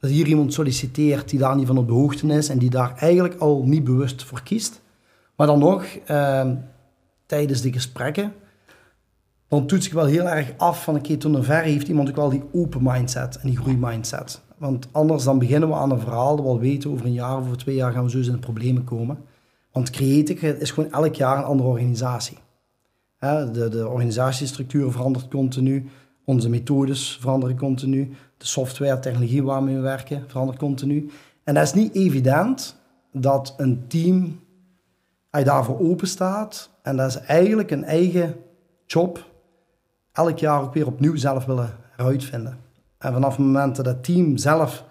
[0.00, 2.94] dat hier iemand solliciteert die daar niet van op de hoogte is en die daar
[2.98, 4.80] eigenlijk al niet bewust voor kiest.
[5.36, 6.54] Maar dan nog, ehm,
[7.26, 8.32] tijdens de gesprekken,
[9.48, 12.30] dan toets ik wel heel erg af van oké, tot ver heeft iemand ook wel
[12.30, 14.40] die open mindset en die groeimindset.
[14.58, 17.36] Want anders dan beginnen we aan een verhaal dat we al weten over een jaar
[17.36, 19.18] of over twee jaar gaan we zo in de problemen komen.
[19.72, 22.36] Want Creative is gewoon elk jaar een andere organisatie.
[23.18, 25.90] De, de organisatiestructuur verandert continu,
[26.24, 31.10] onze methodes veranderen continu, de software, technologie waarmee we werken verandert continu.
[31.44, 32.76] En dat is niet evident
[33.12, 34.40] dat een team
[35.30, 38.36] daarvoor open staat en dat is eigenlijk een eigen
[38.86, 39.24] job
[40.12, 42.58] elk jaar ook weer opnieuw zelf willen heruitvinden.
[42.98, 44.84] En vanaf het moment dat het team zelf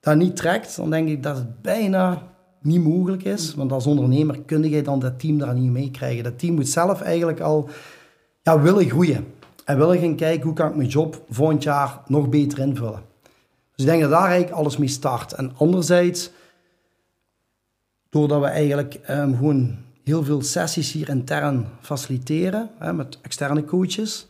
[0.00, 2.22] dat niet trekt, dan denk ik dat het bijna
[2.66, 3.54] niet mogelijk is.
[3.54, 6.24] Want als ondernemer kun je dan dat team daar niet mee krijgen.
[6.24, 7.68] Dat team moet zelf eigenlijk al
[8.42, 9.26] ja, willen groeien.
[9.64, 13.02] En willen gaan kijken hoe kan ik mijn job volgend jaar nog beter invullen.
[13.74, 15.32] Dus ik denk dat daar eigenlijk alles mee start.
[15.32, 16.30] En anderzijds,
[18.08, 24.28] doordat we eigenlijk ehm, gewoon heel veel sessies hier intern faciliteren hè, met externe coaches,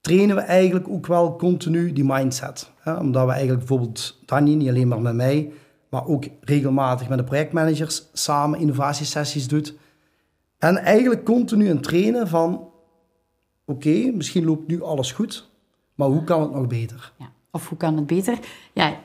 [0.00, 2.70] trainen we eigenlijk ook wel continu die mindset.
[2.78, 2.94] Hè?
[2.94, 5.52] Omdat we eigenlijk bijvoorbeeld Danny, niet alleen maar met mij,
[5.92, 9.74] maar ook regelmatig met de projectmanagers samen innovatiesessies doet.
[10.58, 12.68] En eigenlijk continu een trainen van,
[13.64, 15.48] oké, misschien loopt nu alles goed,
[15.94, 17.12] maar hoe kan het nog beter?
[17.18, 17.32] Ja.
[17.50, 18.38] Of hoe kan het beter?
[18.72, 18.96] Ja,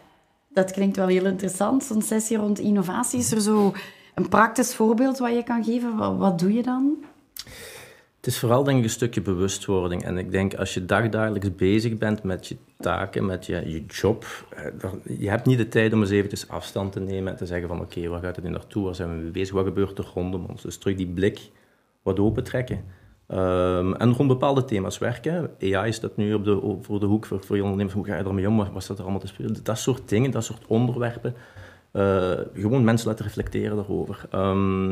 [0.50, 3.20] Dat klinkt wel heel interessant, zo'n sessie rond innovatie.
[3.20, 3.74] Is er zo
[4.16, 5.98] een praktisch voorbeeld wat je kan geven?
[5.98, 6.98] Wat, wat doe je dan?
[8.28, 10.04] Het is vooral denk ik een stukje bewustwording.
[10.04, 14.26] En ik denk als je dagdagelijks bezig bent met je taken, met je, je job,
[14.50, 17.46] eh, dan, je hebt niet de tijd om eens eventjes afstand te nemen en te
[17.46, 19.98] zeggen van oké, waar gaat het nu naartoe, waar zijn we mee bezig, wat gebeurt
[19.98, 20.62] er rondom ons.
[20.62, 21.52] Dus terug die blik
[22.02, 22.84] wat open trekken.
[23.28, 25.50] Um, en rond bepaalde thema's werken.
[25.62, 27.96] AI staat nu op de, voor de hoek voor, voor je ondernemers.
[27.96, 28.58] Hoe ga je ermee om?
[28.74, 29.64] Wat staat er allemaal te spelen?
[29.64, 31.36] Dat soort dingen, dat soort onderwerpen.
[31.94, 34.26] Uh, gewoon mensen laten reflecteren daarover.
[34.36, 34.92] Um,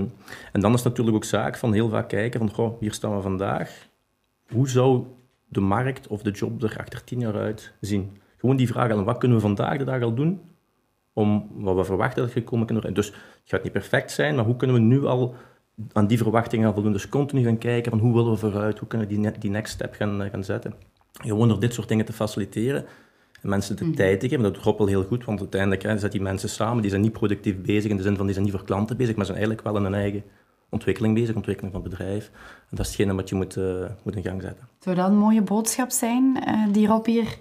[0.51, 3.15] en dan is het natuurlijk ook zaak van heel vaak kijken van, goh, hier staan
[3.15, 3.87] we vandaag.
[4.47, 5.05] Hoe zou
[5.47, 8.17] de markt of de job er achter tien jaar uit zien?
[8.37, 10.41] Gewoon die vraag aan, wat kunnen we vandaag de dag al doen
[11.13, 14.55] om wat we verwachten dat gekomen kunnen Dus het gaat niet perfect zijn, maar hoe
[14.55, 15.35] kunnen we nu al
[15.93, 16.91] aan die verwachtingen voldoen?
[16.91, 19.73] Dus continu gaan kijken van hoe willen we vooruit, hoe kunnen we die, die next
[19.73, 20.73] step gaan, gaan zetten?
[21.11, 22.85] Gewoon door dit soort dingen te faciliteren
[23.45, 24.43] mensen de mm tijd te geven.
[24.43, 27.11] Dat doet wel heel goed, want uiteindelijk hè, zet die mensen samen, die zijn niet
[27.11, 29.67] productief bezig in de zin van die zijn niet voor klanten bezig, maar zijn eigenlijk
[29.67, 30.23] wel in hun eigen
[30.69, 32.31] ontwikkeling bezig, ontwikkeling van het bedrijf.
[32.69, 34.67] En dat is hetgene wat je moet, uh, moet in gang zetten.
[34.79, 37.37] Zou dat een mooie boodschap zijn uh, die Rob hier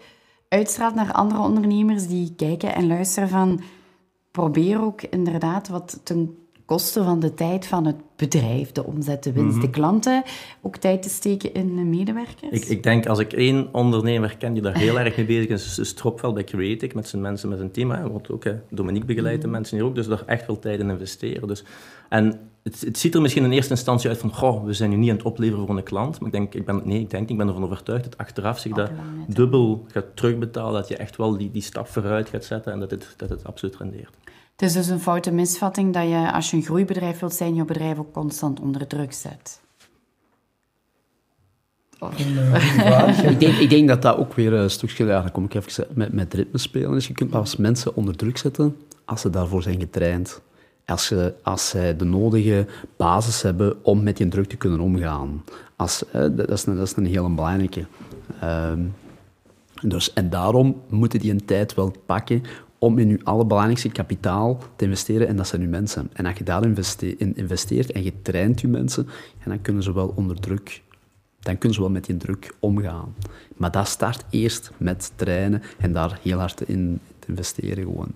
[0.48, 3.60] uitstraalt naar andere ondernemers die kijken en luisteren van
[4.30, 9.32] probeer ook inderdaad wat ten kosten van de tijd van het bedrijf, de omzet, de
[9.32, 9.70] winst, de mhm.
[9.70, 10.22] klanten,
[10.62, 12.50] ook tijd te steken in de medewerkers?
[12.50, 15.78] Ik, ik, denk, als ik één ondernemer ken die daar heel erg mee bezig is,
[15.78, 17.90] is Tropvel bij Creative, met zijn mensen, met zijn team.
[17.90, 19.56] Hij wordt ook, hè, Dominique begeleidt de mhm.
[19.56, 21.48] mensen hier ook, dus daar echt veel tijd in investeren.
[21.48, 21.64] Dus,
[22.08, 24.96] en het, het, ziet er misschien in eerste instantie uit van, goh, we zijn nu
[24.96, 27.30] niet aan het opleveren voor een klant, maar ik denk, ik ben, nee, ik denk,
[27.30, 28.90] ik ben ervan overtuigd dat achteraf zich dat
[29.26, 32.90] dubbel gaat terugbetalen, dat je echt wel die, die stap vooruit gaat zetten en dat
[32.90, 34.16] het, dat het absoluut rendeert.
[34.56, 37.64] Het is dus een foute misvatting dat je, als je een groeibedrijf wilt zijn, je
[37.64, 39.60] bedrijf ook constant onder druk zet.
[43.30, 45.86] ik, denk, ik denk dat dat ook weer een stukje, ja, dan kom ik even
[45.94, 46.90] met, met ritme spelen.
[46.90, 50.40] Dus je kunt pas mensen onder druk zetten als ze daarvoor zijn getraind.
[50.86, 55.44] Als, ze, als zij de nodige basis hebben om met die druk te kunnen omgaan.
[55.76, 57.86] Als, dat, is een, dat is een hele belangrijke.
[58.40, 58.80] Ehm,
[59.82, 62.42] dus, en daarom moeten die een tijd wel pakken
[62.84, 66.10] om in je allerbelangrijkste kapitaal te investeren, en dat zijn je mensen.
[66.12, 66.76] En als je daarin
[67.34, 69.08] investeert en je traint je mensen,
[69.44, 70.82] dan kunnen ze wel onder druk,
[71.40, 73.14] dan kunnen ze wel met die druk omgaan.
[73.56, 78.12] Maar dat start eerst met trainen en daar heel hard in te investeren gewoon.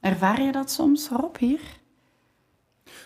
[0.00, 1.60] Ervaar je dat soms, Rob, hier?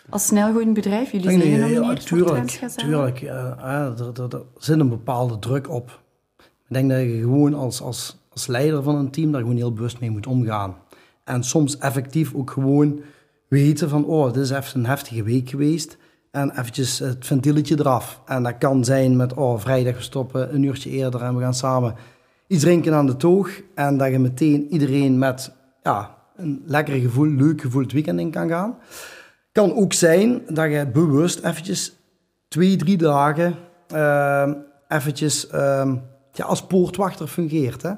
[0.09, 3.18] Als snelgroeiend bedrijf, jullie zijn genomineerd ja, tuurlijk, tuurlijk.
[3.18, 3.56] Ja,
[3.98, 6.00] er, er, er zit een bepaalde druk op.
[6.38, 10.00] Ik denk dat je gewoon als, als leider van een team daar gewoon heel bewust
[10.00, 10.76] mee moet omgaan.
[11.24, 13.00] En soms effectief ook gewoon
[13.48, 15.96] weten van, oh, dit is even een heftige week geweest.
[16.31, 18.20] En eventjes het ventieletje eraf.
[18.26, 21.55] En dat kan zijn met, oh, vrijdag we stoppen een uurtje eerder en we gaan
[21.55, 21.94] samen
[22.46, 23.50] iets drinken aan de toog.
[23.74, 28.31] En dat je meteen iedereen met ja, een lekker gevoel, leuk gevoel het weekend in
[28.31, 28.79] kan gaan.
[29.53, 31.96] Kan ook zijn dat je bewust eventjes
[32.48, 33.55] twee, drie dagen
[33.94, 34.50] uh,
[34.88, 35.92] eventjes uh,
[36.33, 37.83] ja, als poortwachter fungeert.
[37.83, 37.92] Hè?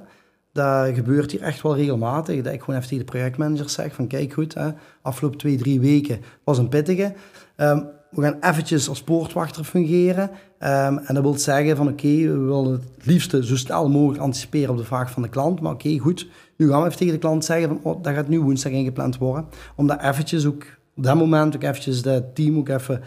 [0.53, 2.43] Dat gebeurt hier echt wel regelmatig.
[2.43, 4.71] Dat ik gewoon even tegen de projectmanagers zeg van kijk goed, hè,
[5.03, 7.13] afgelopen twee, drie weken was een pittige.
[7.57, 10.31] Um, we gaan eventjes als poortwachter fungeren.
[10.31, 14.71] Um, en dat wil zeggen van oké, we willen het liefste zo snel mogelijk anticiperen
[14.71, 15.61] op de vraag van de klant.
[15.61, 18.29] Maar oké, goed, nu gaan we even tegen de klant zeggen van oh, dat gaat
[18.29, 19.47] nu woensdag ingepland worden.
[19.77, 20.65] Omdat eventjes ook
[20.97, 23.03] op dat moment ook eventjes het team ook even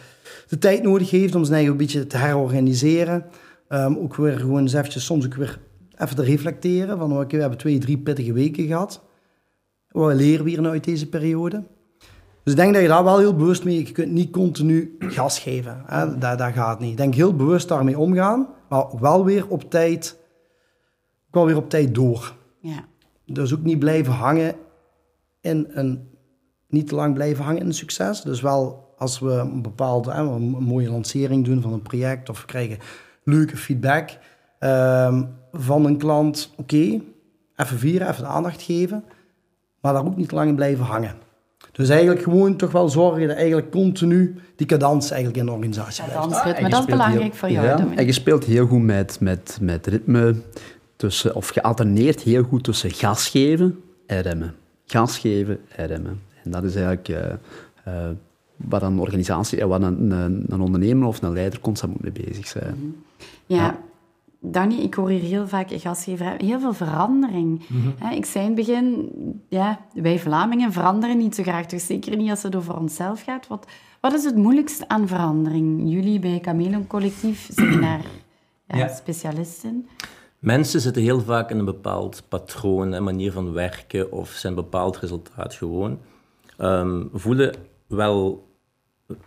[0.47, 3.25] de tijd nodig heeft om zijn eigen een beetje te herorganiseren.
[3.69, 5.59] Um, ook weer gewoon eens eventjes soms ook weer
[5.97, 9.03] even te reflecteren van oké, we hebben twee, drie pittige weken gehad.
[9.89, 11.63] Wat leren we hier nou uit deze periode?
[12.43, 13.85] Dus ik denk dat je daar wel heel bewust mee...
[13.85, 15.81] Je kunt niet continu gas geven.
[15.85, 16.17] Hè?
[16.17, 16.91] Dat, dat gaat niet.
[16.91, 20.19] Ik denk heel bewust daarmee omgaan, maar wel weer op tijd...
[21.31, 22.35] Wel weer op tijd door.
[22.59, 22.85] Ja.
[23.25, 24.55] Dus ook niet blijven hangen
[25.41, 26.09] in een...
[26.67, 28.21] Niet te lang blijven hangen in een succes.
[28.21, 30.11] Dus wel als we een bepaalde...
[30.11, 32.29] Hè, een mooie lancering doen van een project...
[32.29, 32.77] of we krijgen
[33.23, 34.17] leuke feedback...
[34.65, 35.23] Ehm,
[35.53, 37.01] van een klant, oké,
[37.55, 39.03] even vieren, even de aandacht geven,
[39.81, 41.15] maar daar ook niet lang in blijven hangen.
[41.71, 46.03] Dus eigenlijk gewoon toch wel zorgen dat eigenlijk continu die cadans eigenlijk in de organisatie
[46.03, 46.23] blijft.
[46.23, 47.65] Cadansritme, dat is belangrijk voor jou.
[47.65, 50.35] Ja, en je speelt heel goed met, met, met ritme,
[50.95, 54.55] tussen, of gealterneerd heel goed tussen gas geven en remmen.
[54.85, 56.21] Gas geven en remmen.
[56.43, 57.17] En dat is eigenlijk uh,
[57.87, 58.09] uh,
[58.55, 62.25] wat een organisatie, uh, wat een, een, een, ondernemer of een leider constant moet mee
[62.25, 62.95] bezig zijn.
[63.45, 63.77] ja.
[64.51, 67.61] Danny, ik hoor hier heel vaak gastgever, heel veel verandering.
[67.67, 68.13] Mhm.
[68.13, 69.11] Ik zei in het begin,
[69.49, 73.47] ja, wij Vlamingen veranderen niet zo graag, dus zeker niet als het over onszelf gaat.
[73.47, 73.67] Wat,
[74.01, 75.91] wat is het moeilijkste aan verandering?
[75.91, 78.05] Jullie bij Camelon Collectief zijn daar
[78.67, 79.87] ja, specialisten.
[80.39, 84.97] Mensen zitten heel vaak in een bepaald patroon, een manier van werken of zijn bepaald
[84.97, 85.99] resultaat gewoon.
[86.57, 87.55] Ehm, voelen
[87.87, 88.47] wel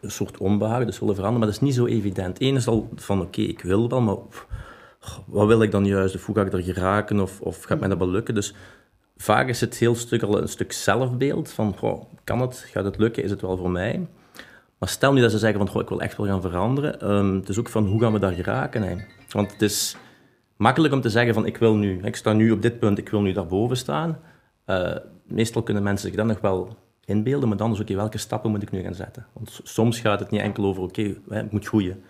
[0.01, 2.41] een soort onbehagen, dus willen veranderen, maar dat is niet zo evident.
[2.41, 4.17] Eén is al van, oké, ik wil wel, maar
[5.27, 6.15] wat wil ik dan juist?
[6.15, 7.21] Of hoe ga ik er geraken?
[7.21, 8.35] Of, of gaat mij dat wel lukken?
[8.35, 8.55] Dus
[9.17, 12.59] vaak is het heel stuk al een stuk zelfbeeld van, goh, kan het?
[12.73, 13.23] Gaat het lukken?
[13.23, 14.07] Is het wel voor mij?
[14.79, 17.11] Maar stel nu dat ze zeggen van, goh, ik wil echt wel gaan veranderen.
[17.11, 18.83] Um, het is ook van, hoe gaan we daar geraken?
[18.83, 18.97] Hè?
[19.29, 19.97] Want het is
[20.57, 23.09] makkelijk om te zeggen van, ik wil nu, ik sta nu op dit punt, ik
[23.09, 24.19] wil nu daarboven staan.
[24.67, 28.51] Uh, meestal kunnen mensen zich dan nog wel inbeelden, maar dan is oké, welke stappen
[28.51, 29.27] moet ik nu gaan zetten?
[29.33, 32.03] Want soms gaat het niet enkel over, oké, okay, ik moet groeien.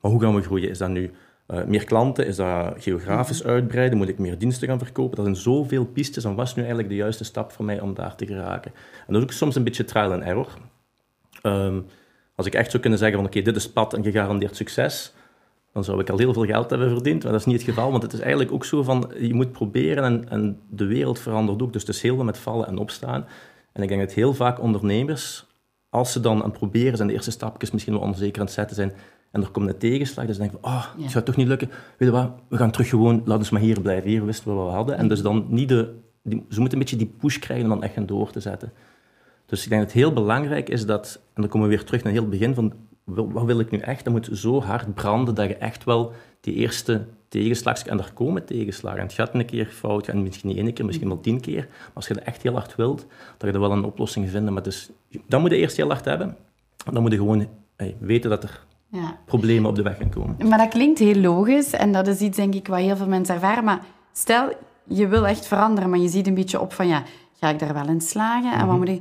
[0.00, 0.68] Maar hoe gaan we groeien?
[0.68, 1.10] Is dat nu
[1.48, 2.26] uh, meer klanten?
[2.26, 3.98] Is dat geografisch uitbreiden?
[3.98, 5.16] Moet ik meer diensten gaan verkopen?
[5.16, 6.24] Dat zijn zoveel pistes.
[6.24, 8.72] En wat is nu eigenlijk de juiste stap voor mij om daar te geraken?
[9.06, 10.48] En dat is ook soms een beetje trial and error.
[11.42, 11.86] Um,
[12.34, 15.14] als ik echt zou kunnen zeggen van oké, dit is pad en gegarandeerd succes,
[15.72, 17.22] dan zou ik al heel veel geld hebben verdiend.
[17.22, 19.52] Maar dat is niet het geval, want het is eigenlijk ook zo van, je moet
[19.52, 21.72] proberen en, en de wereld verandert ook.
[21.72, 23.26] Dus het is heel veel met vallen en opstaan.
[23.72, 25.46] En ik denk dat heel vaak ondernemers,
[25.88, 28.54] als ze dan aan het proberen zijn, de eerste stapjes misschien wel onzeker aan het
[28.54, 28.92] zetten zijn,
[29.30, 31.68] en er komt een tegenslag, dus denken van, oh, het gaat toch niet lukken.
[31.68, 34.10] Weet je wat, we gaan terug gewoon, laten we maar hier blijven.
[34.10, 34.96] Hier wisten we wat we hadden.
[34.96, 37.82] En dus dan niet de, die, ze moeten een beetje die push krijgen om dan
[37.82, 38.72] echt gaan door te zetten.
[39.46, 42.02] Dus ik denk dat het heel belangrijk is dat, en dan komen we weer terug
[42.02, 42.72] naar heel het begin van,
[43.04, 44.04] wat wil ik nu echt?
[44.04, 48.44] Dat moet zo hard branden dat je echt wel die eerste tegenslag, en er komen
[48.44, 49.02] tegenslagen.
[49.02, 51.66] Het gaat een keer fout, en misschien niet één keer, misschien wel tien keer.
[51.68, 54.52] Maar als je dat echt heel hard wilt, dat je er wel een oplossing vinden.
[54.52, 54.90] Maar dus,
[55.26, 56.36] dan moet je eerst heel hard hebben.
[56.92, 59.18] Dan moet je gewoon hey, weten dat er ja.
[59.24, 60.48] problemen op de weg gaan komen.
[60.48, 63.34] Maar dat klinkt heel logisch en dat is iets, denk ik, wat heel veel mensen
[63.34, 63.64] ervaren.
[63.64, 64.52] Maar stel,
[64.84, 67.02] je wil echt veranderen, maar je ziet een beetje op van, ja,
[67.40, 68.52] ga ik daar wel in slagen?
[68.52, 68.78] En wat mhm.
[68.78, 69.00] moet je...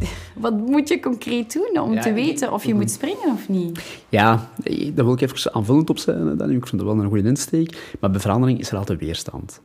[0.34, 4.02] Wat moet je concreet doen om te weten of je moet springen of niet?
[4.08, 4.48] Ja,
[4.94, 6.36] daar wil ik even aanvullend op zijn.
[6.36, 6.50] Dan.
[6.50, 7.96] Ik vind dat wel een goede insteek.
[8.00, 9.60] Maar bij verandering is er altijd weerstand.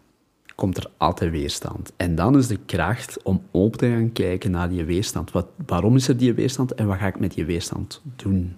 [0.56, 1.92] Komt er altijd weerstand.
[1.98, 5.32] En dan is de kracht om open te gaan kijken naar die weerstand.
[5.32, 8.56] Wat, waarom is er die weerstand en wat ga ik met die weerstand doen?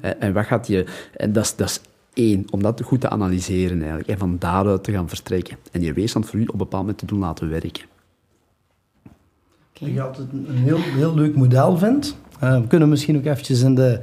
[0.00, 0.86] En wat gaat je...
[1.16, 1.80] En dat is, dat is
[2.12, 4.08] één, om dat goed te analyseren eigenlijk.
[4.08, 5.56] En van daaruit te gaan vertrekken.
[5.72, 7.84] En die weerstand voor u op een bepaald moment te doen laten werken.
[9.74, 9.88] Okay.
[9.88, 12.16] Ik altijd een heel, heel leuk model vind.
[12.42, 14.00] Uh, we kunnen misschien ook eventjes in de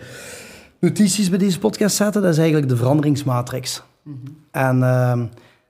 [0.80, 2.22] notities bij deze podcast zetten.
[2.22, 3.84] Dat is eigenlijk de veranderingsmatrix.
[4.04, 4.38] Mm -hmm.
[4.52, 5.30] En uh, er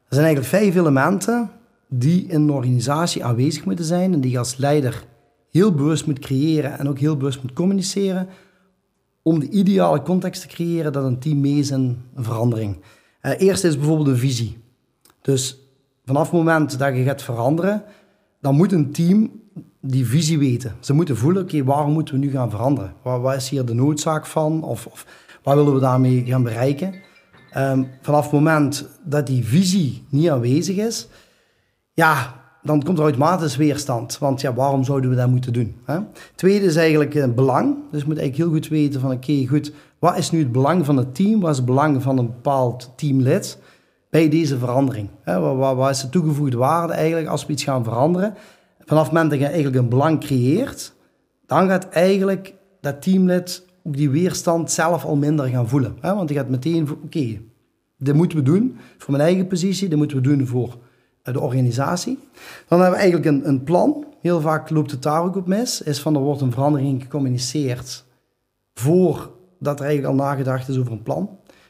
[0.09, 1.49] zijn eigenlijk vijf elementen
[1.87, 5.03] die in een organisatie aanwezig moeten zijn en die je als leider
[5.51, 8.27] heel bewust moet creëren en ook heel bewust moet communiceren
[9.27, 12.77] om de ideale context te creëren dat een team mee is in een verandering.
[13.21, 14.57] Uh, eerst is bijvoorbeeld een visie.
[15.21, 15.57] Dus
[16.05, 17.83] vanaf het moment dat je gaat veranderen,
[18.41, 19.31] dan moet een team
[19.81, 20.75] die visie weten.
[20.79, 22.93] Ze moeten voelen, oké, waarom moeten we nu gaan veranderen?
[23.01, 24.63] Wat, is hier de noodzaak van?
[24.63, 25.05] Of, of
[25.43, 26.93] wat willen we daarmee gaan bereiken?
[27.57, 31.07] Um, vanaf het moment dat die visie niet aanwezig is,
[31.93, 34.17] ja, dan komt er automatisch weerstand.
[34.17, 35.75] Want ja, waarom zouden we dat moeten doen?
[35.85, 35.99] Hè?
[36.35, 37.75] Tweede is eigenlijk eh, belang.
[37.91, 40.85] Dus je moet eigenlijk heel goed weten van, oké, goed, wat is nu het belang
[40.85, 41.39] van het team?
[41.39, 43.57] Wat is het belang van een bepaald teamlid
[44.09, 45.09] bij deze verandering?
[45.21, 45.39] Hè?
[45.39, 48.33] Wat, wat, is de toegevoegde waarde eigenlijk als we iets gaan veranderen?
[48.85, 50.93] vanaf het moment dat je eigenlijk een belang creëert,
[51.45, 55.97] dan gaat eigenlijk dat teamlid ook die weerstand zelf al minder gaan voelen.
[55.99, 56.15] Hè?
[56.15, 57.41] Want die gaat meteen, oké,
[57.97, 60.77] dit moeten we doen voor mijn eigen positie, dit moeten we doen voor
[61.33, 62.19] de organisatie.
[62.67, 64.05] Dan hebben we eigenlijk een, een plan.
[64.21, 65.81] Heel vaak loopt het daar ook op mis.
[65.81, 68.05] Is van er wordt een verandering gecommuniceerd
[68.73, 71.29] voordat er eigenlijk al nagedacht is over een plan.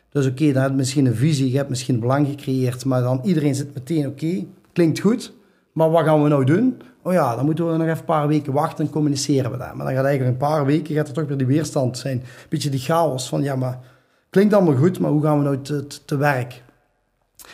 [0.09, 3.19] Dus oké, dan heb je misschien een visie, je hebt misschien belang gecreëerd, maar dan
[3.23, 5.33] iedereen zit meteen oké, klinkt goed,
[5.73, 6.77] maar wat gaan we nou doen?
[7.05, 9.73] oh ja, dan moeten we nog even een paar weken wachten en communiceren we dat.
[9.73, 12.17] Maar dan gaat eigenlijk een paar weken gaat er toch weer die weerstand zijn.
[12.17, 13.79] Een beetje die chaos van, ja, maar
[14.29, 16.63] klinkt allemaal goed, maar hoe gaan we nou te, te, werk?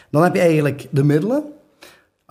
[0.09, 1.43] Dan heb je eigenlijk de middelen.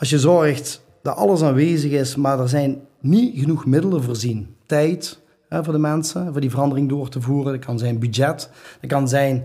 [0.00, 4.54] Als je zorgt dat alles aanwezig is, maar er zijn niet genoeg middelen voorzien.
[4.66, 7.52] Tijd hè, voor de mensen, voor die verandering door te voeren.
[7.52, 8.50] Dat kan zijn budget.
[8.80, 9.44] Dat kan zijn,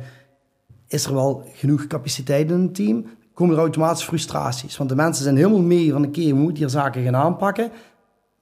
[0.88, 3.06] is er wel genoeg capaciteit in het team?
[3.34, 4.78] komen er automatisch frustraties.
[4.78, 7.72] Want de mensen zijn helemaal mee van, oké, we moeten hier zaken gaan aanpakken.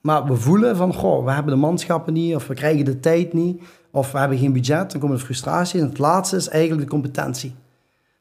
[0.02, 3.34] Maar we voelen van, goh, we hebben de manschappen niet, of we krijgen de tijd
[3.34, 4.91] niet, of we hebben geen budget.
[4.91, 5.82] Dan komen er frustraties.
[5.82, 7.56] En het laatste is eigenlijk de competentie.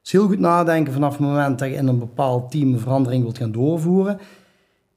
[0.03, 3.23] Dus heel goed nadenken vanaf het moment dat je in een bepaald team een verandering
[3.23, 4.19] wilt gaan doorvoeren.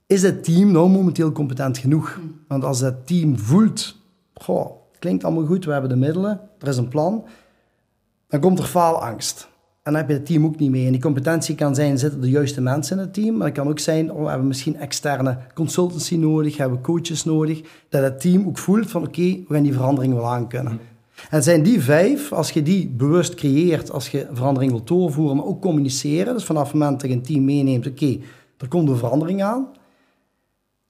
[0.06, 2.14] Is het team nou momenteel competent genoeg?
[2.14, 2.40] Hmm.
[2.48, 3.96] Want als dat team voelt,
[4.34, 7.24] goh, klinkt allemaal goed, we hebben de middelen, er is een plan,
[8.28, 9.48] dan komt er faalangst.
[9.82, 10.86] En dan heb je het team ook niet mee.
[10.86, 13.36] En die competentie kan zijn, zitten de juiste mensen in het team.
[13.36, 17.60] Maar het kan ook zijn, oh, we hebben misschien externe consultancy nodig, hebben coaches nodig.
[17.88, 20.72] Dat het team ook voelt van, oké, we gaan die verandering wel aankunnen.
[20.72, 20.95] Mm.
[21.30, 25.46] En zijn die vijf, als je die bewust creëert, als je verandering wil doorvoeren, maar
[25.46, 28.18] ook communiceren, dus vanaf het moment dat je een team meeneemt, oké,
[28.58, 29.68] er komt een verandering aan,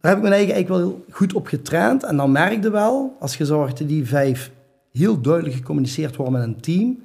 [0.00, 2.04] daar heb ik mijn eigen eigenlijk wel goed op getraind.
[2.04, 4.50] En dan merkte wel, als je zorgt dat die vijf
[4.92, 6.98] heel duidelijk gecommuniceerd worden met een team,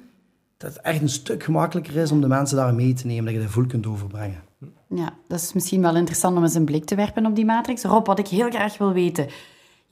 [0.56, 3.34] dat het echt een stuk gemakkelijker is om de mensen daar mee te nemen, dat
[3.34, 4.42] je de voel kunt overbrengen.
[4.88, 7.82] Ja, dat is misschien wel interessant om eens een blik te werpen op die matrix.
[7.82, 9.26] Rob, wat ik heel graag wil weten.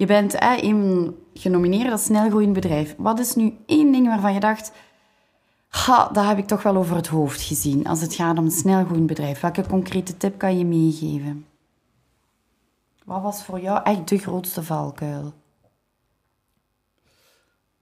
[0.00, 2.94] Je bent eh, een genomineerd als snelgroeiend bedrijf.
[2.98, 4.72] Wat is nu één ding waarvan je dacht...
[6.12, 9.06] Dat heb ik toch wel over het hoofd gezien als het gaat om een snelgroeiend
[9.06, 9.40] bedrijf.
[9.40, 11.46] Welke concrete tip kan je meegeven?
[13.04, 15.32] Wat was voor jou echt de grootste valkuil?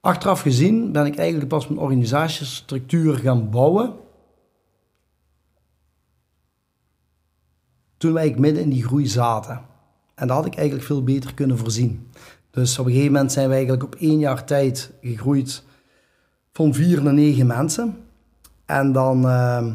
[0.01, 3.97] Achteraf gezien ben ik eigenlijk pas mijn organisatiestructuur gaan bouwen.
[7.97, 9.67] Toen wij midden in die groei zaten.
[10.19, 12.08] En dat had ik eigenlijk veel beter kunnen voorzien.
[12.51, 15.63] Dus op een gegeven moment zijn we eigenlijk op één jaar tijd gegroeid
[16.53, 17.97] van vier naar negen mensen.
[18.67, 19.67] En dan uh,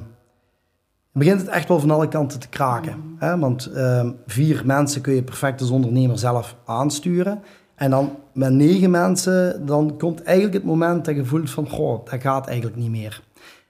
[1.11, 3.15] begint het echt wel van alle kanten te kraken.
[3.17, 3.39] Hè?
[3.39, 7.41] Want uh, vier mensen kun je perfect als ondernemer zelf aansturen.
[7.75, 12.05] En dan met negen mensen, dan komt eigenlijk het moment dat je voelt van, goh,
[12.05, 13.21] dat gaat eigenlijk niet meer.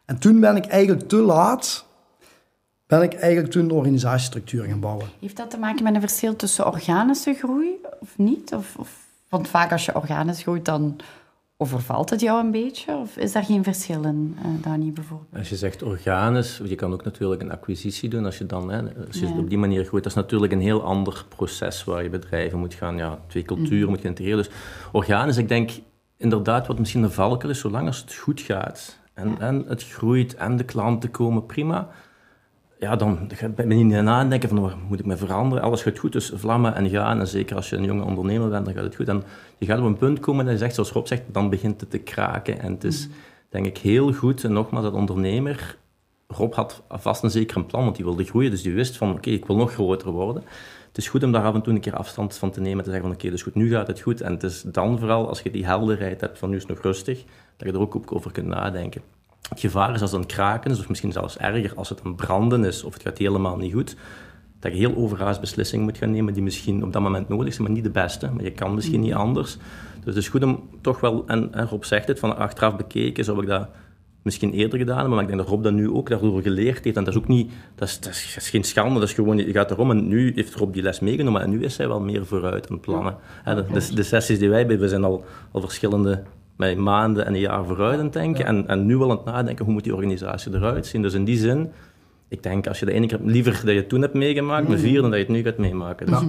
[0.06, 1.86] En toen ben ik eigenlijk te laat,
[3.00, 5.08] ben ik eigenlijk toen de organisatiestructuur gaan bouwen.
[5.20, 8.54] Heeft dat te maken met een verschil tussen organische groei of niet?
[8.54, 8.90] Of, of,
[9.30, 11.00] want vaak als je organisch groeit, dan
[11.58, 12.96] overvalt het jou een beetje?
[12.96, 15.30] Of is daar geen verschil in, uh, Dani, bijvoorbeeld?
[15.38, 18.26] Als je zegt organisch, je kan ook natuurlijk een acquisitie doen.
[18.26, 19.38] Als je dan hè, als je ja.
[19.38, 22.74] op die manier groeit, dat is natuurlijk een heel ander proces waar je bedrijven moet
[22.74, 23.90] gaan, ja, twee culturen mm.
[23.90, 24.38] moet gaan integreren.
[24.38, 24.52] Dus
[24.92, 25.72] organisch, ik denk
[26.18, 29.38] inderdaad wat misschien een valkuil is, zolang als het goed gaat en, ja.
[29.40, 31.90] en het groeit en de klanten komen, prima
[32.84, 35.64] ja, dan ben je niet nadenken van, waar moet ik me veranderen?
[35.64, 37.20] Alles gaat goed, dus vlammen en gaan.
[37.20, 39.08] En zeker als je een jonge ondernemer bent, dan gaat het goed.
[39.08, 39.24] En
[39.58, 41.90] je gaat op een punt komen dat je zegt, zoals Rob zegt, dan begint het
[41.90, 42.60] te kraken.
[42.60, 43.10] En het is,
[43.50, 45.78] denk ik, heel goed, en nogmaals, dat ondernemer...
[46.28, 48.52] Rob had vast en zeker een plan, want die wilde groeien.
[48.52, 50.44] Dus die wist van, oké, ik wil nog groter worden.
[50.88, 52.84] Het is goed om daar af en toe een keer afstand van te nemen.
[52.84, 54.22] Te zeggen van, oké, dus goed, nu gaat het goed.
[54.22, 56.82] En het is dan vooral, als je die helderheid hebt van, nu is het nog
[56.82, 57.24] rustig,
[57.58, 59.02] dat je er ook over kunt nadenken.
[59.54, 62.16] Het gevaar is als het een kraken is, of misschien zelfs erger als het een
[62.16, 63.96] branden is, of het gaat helemaal niet goed,
[64.60, 67.68] dat je heel overhaast beslissingen moet gaan nemen die misschien op dat moment nodig zijn,
[67.68, 68.30] maar niet de beste.
[68.34, 69.58] Maar je kan misschien niet anders.
[69.96, 73.24] Dus het is goed om toch wel, en, en Rob zegt het, van achteraf bekeken
[73.24, 73.68] zou ik dat
[74.22, 76.98] misschien eerder gedaan maar ik denk dat Rob dat nu ook daardoor geleerd heeft.
[76.98, 79.52] En dat is ook niet, dat is, dat is, geen schande, dat is gewoon, je
[79.52, 82.26] gaat erom en nu heeft Rob die les meegenomen en nu is hij wel meer
[82.26, 83.16] vooruit aan plannen.
[83.46, 86.24] Ja, de, de, de, sessies die wij hebben, we zijn al, al verschillende
[86.58, 88.46] met maanden en een jaar vooruit aan het denken.
[88.46, 91.02] En, en nu wel aan het nadenken, hoe moet die organisatie eruit zien?
[91.02, 91.72] Dus in die zin,
[92.28, 94.80] ik denk als je de ene keer liever dat je het toen hebt meegemaakt, met
[94.80, 96.06] vier, dan dat je het nu gaat meemaken.
[96.06, 96.20] Dus.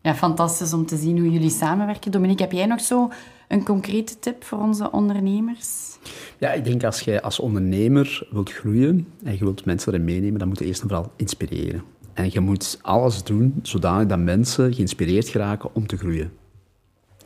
[0.00, 2.10] Ja, fantastisch om te zien hoe jullie samenwerken.
[2.10, 3.10] Dominique, heb jij nog zo
[3.48, 5.98] een concrete tip voor onze ondernemers?
[6.38, 10.38] Ja, ik denk als je als ondernemer wilt groeien en je wilt mensen erin meenemen,
[10.38, 11.82] dan moet je eerst en vooral inspireren.
[12.12, 16.30] En je moet alles doen zodanig dat mensen geïnspireerd geraken om te groeien.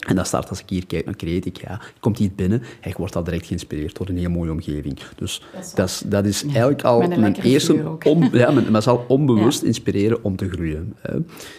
[0.06, 1.14] En dat start als ik hier kijk naar
[1.52, 4.98] ja, komt hier binnen en wordt al direct geïnspireerd door een heel mooie omgeving.
[5.16, 5.42] Dus
[5.74, 7.98] dat is, dat is, eigenlijk al mijn eerste...
[8.04, 9.66] On, ja, maar, maar zal onbewust ja.
[9.66, 10.94] inspireren om te groeien.
[11.00, 11.18] Hè.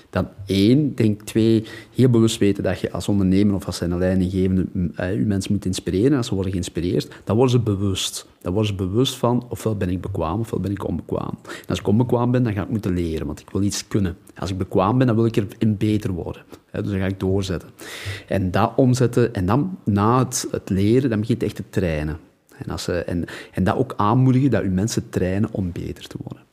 [0.10, 4.65] Dan één, denk twee, heel bewust weten dat je als ondernemer of als een leidinggevende
[4.73, 6.12] uh, je mensen moet inspireren.
[6.12, 8.28] En als ze worden geïnspireerd, dan worden ze bewust.
[8.41, 11.38] Dan worden ze bewust van, ofwel ben ik bekwaam, ofwel ben ik onbekwaam.
[11.43, 14.17] En als ik onbekwaam ben, dan ga ik moeten leren, want ik wil iets kunnen.
[14.36, 16.41] Als ik bekwaam ben, dan wil ik erin beter worden.
[16.71, 17.69] Dus dan ga ik doorzetten.
[18.27, 22.17] En dat omzetten, en dan na het, het leren, dan begint echt te trainen.
[22.58, 26.17] En, als ze, en, en dat ook aanmoedigen, dat je mensen trainen om beter te
[26.23, 26.43] worden.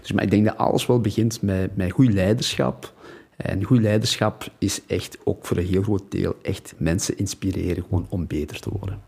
[0.00, 2.92] Dus maar ik denk dat alles wel begint met, met goed leiderschap.
[3.36, 8.06] En goed leiderschap is echt ook voor een heel groot deel echt mensen inspireren gewoon
[8.08, 9.00] om beter te worden.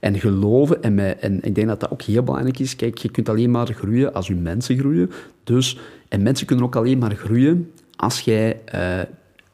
[0.00, 2.76] En geloven, en, en ik denk dat dat ook heel belangrijk is.
[2.76, 5.10] Kijk, je kunt alleen maar groeien als je mensen groeien.
[5.44, 9.00] Dus, en mensen kunnen ook alleen maar groeien als jij uh,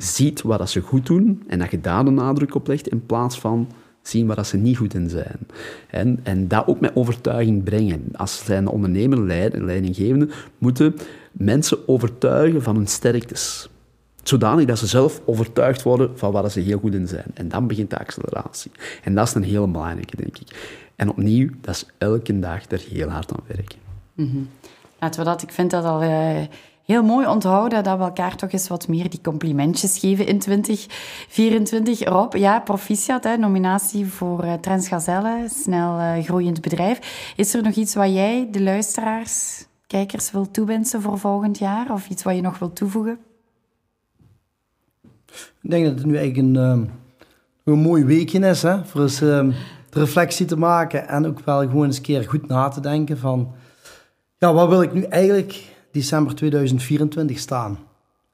[0.03, 3.39] ziet wat ze goed doen en dat je daar de nadruk op legt in plaats
[3.39, 3.69] van
[4.03, 5.39] zien waar ze niet goed in zijn.
[5.91, 8.05] En, en dat ook met overtuiging brengen.
[8.13, 9.21] Als zijn ondernemer,
[9.65, 10.95] leidinggevende, moeten
[11.33, 13.69] mensen overtuigen van hun sterktes.
[14.23, 17.31] Zodanig dat ze zelf overtuigd worden van waar ze heel goed in zijn.
[17.35, 18.71] En dan begint de acceleratie.
[19.03, 20.81] En dat is een hele belangrijke, denk ik.
[20.97, 23.79] En opnieuw, dat is elke dag er heel hard aan werken.
[24.15, 24.49] Mm.
[25.01, 26.41] Laten we dat, ik vind dat al uh,
[26.85, 32.09] heel mooi onthouden, dat we elkaar toch eens wat meer die complimentjes geven in 2024.
[32.09, 37.33] Rob, ja, proficiat, hè, nominatie voor uh, Transgazelle, snel uh, groeiend bedrijf.
[37.37, 41.93] Is er nog iets wat jij de luisteraars, kijkers, wil toewensen voor volgend jaar?
[41.93, 43.19] Of iets wat je nog wil toevoegen?
[45.63, 46.89] Ik denk dat het nu eigenlijk een, uh,
[47.65, 49.51] een mooi weekje is, hè, voor eens ehm,
[49.91, 53.19] de reflectie te maken en ook wel gewoon eens een keer goed na te denken
[53.19, 53.53] van,
[54.39, 57.79] ja, wat wil ik nu eigenlijk december 2024 staan?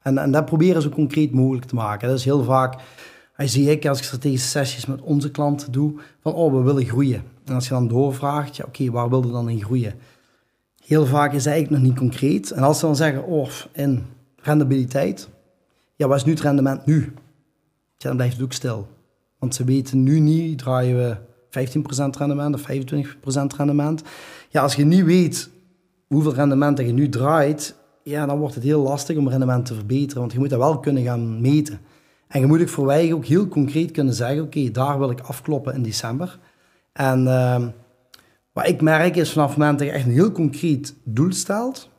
[0.01, 2.07] En, en dat proberen zo concreet mogelijk te maken.
[2.07, 2.81] Dat is heel vaak,
[3.37, 7.23] zie ik als ik strategische sessies met onze klanten doe, van, oh, we willen groeien.
[7.45, 9.93] En als je dan doorvraagt, ja, oké, waar wil je dan in groeien?
[10.85, 12.51] Heel vaak is het eigenlijk nog niet concreet.
[12.51, 14.05] En als ze dan zeggen, oh, in
[14.35, 15.29] rendabiliteit,
[15.95, 17.13] ja, wat is nu het rendement nu?
[17.97, 18.87] Ja, dan blijft het ook stil.
[19.39, 21.17] Want ze weten nu niet, draaien we
[21.49, 24.03] 15% rendement of 25% rendement.
[24.49, 25.49] Ja, als je niet weet
[26.09, 30.19] hoeveel rendement je nu draait, ja, dan wordt het heel lastig om rendement te verbeteren.
[30.19, 31.79] Want je moet dat wel kunnen gaan meten.
[32.27, 35.19] En je moet ook voor wij ook heel concreet kunnen zeggen, oké, daar wil ik
[35.19, 36.39] afkloppen in december.
[36.93, 37.67] En uh,
[38.51, 41.89] wat ik merk is vanaf het moment dat je echt een heel concreet doel stelt,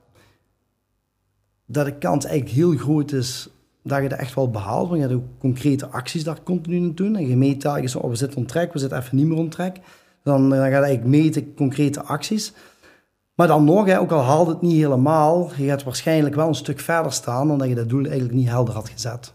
[1.67, 3.49] dat de kans eigenlijk heel groot is
[3.83, 4.89] dat je dat echt wel behaalt.
[4.89, 7.17] Want je hebt ook concrete acties daar continu in doen.
[7.17, 9.49] En je meet telkens, oh, we zitten on track, we zitten even niet meer on
[9.49, 9.77] track.
[10.23, 12.53] Dan, dan ga je eigenlijk meten concrete acties.
[13.41, 16.55] Maar dan nog, hè, ook al haalt het niet helemaal, je gaat waarschijnlijk wel een
[16.55, 19.32] stuk verder staan dan dat je dat doel eigenlijk niet helder had gezet.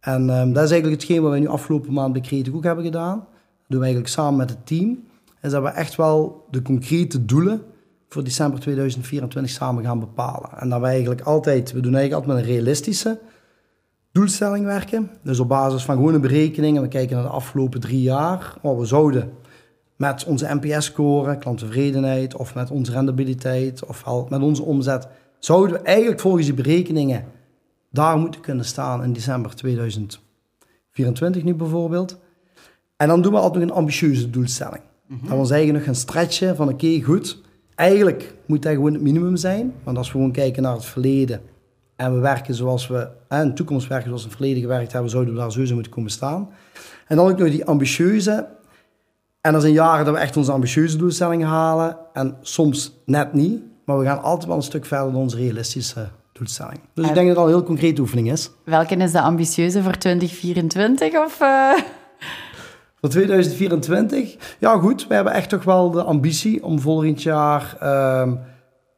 [0.00, 3.16] En um, dat is eigenlijk hetgeen wat we nu afgelopen maand bij ook hebben gedaan.
[3.16, 5.04] Dat doen we eigenlijk samen met het team.
[5.42, 7.62] Is dat we echt wel de concrete doelen
[8.08, 10.50] voor december 2024 samen gaan bepalen.
[10.58, 13.18] En dat we eigenlijk altijd, we doen eigenlijk altijd met een realistische
[14.12, 15.10] doelstelling werken.
[15.22, 18.54] Dus op basis van gewone berekeningen, we kijken naar de afgelopen drie jaar.
[18.62, 19.32] Oh, we zouden
[19.96, 26.20] met onze NPS-score, klanttevredenheid, of met onze rendabiliteit, of met onze omzet, zouden we eigenlijk
[26.20, 27.24] volgens die berekeningen
[27.90, 32.18] daar moeten kunnen staan in december 2024 nu bijvoorbeeld.
[32.96, 34.82] En dan doen we altijd nog een ambitieuze doelstelling.
[35.06, 35.28] Mm -hmm.
[35.28, 37.40] Dat wil zeggen nog een stretchen van oké, goed,
[37.74, 39.74] eigenlijk moet dat gewoon het minimum zijn.
[39.84, 41.40] Want als we gewoon kijken naar het verleden
[41.96, 44.92] en we werken zoals we in de toekomst werken zoals we in het verleden gewerkt
[44.92, 46.50] hebben, zouden we daar sowieso moeten komen staan.
[47.06, 48.46] En dan ook nog die ambitieuze.
[49.46, 53.62] En er zijn jaren dat we echt onze ambitieuze doelstellingen halen en soms net niet.
[53.84, 56.80] Maar we gaan altijd wel een stuk verder dan onze realistische doelstelling.
[56.94, 58.50] Dus ik denk dat het al een heel concrete oefening is.
[58.64, 61.14] Welke is de ambitieuze voor 2024?
[61.24, 61.72] Of, uh...
[63.00, 64.56] Voor 2024?
[64.58, 65.06] Ja, goed.
[65.06, 68.32] We hebben echt toch wel de ambitie om volgend jaar uh,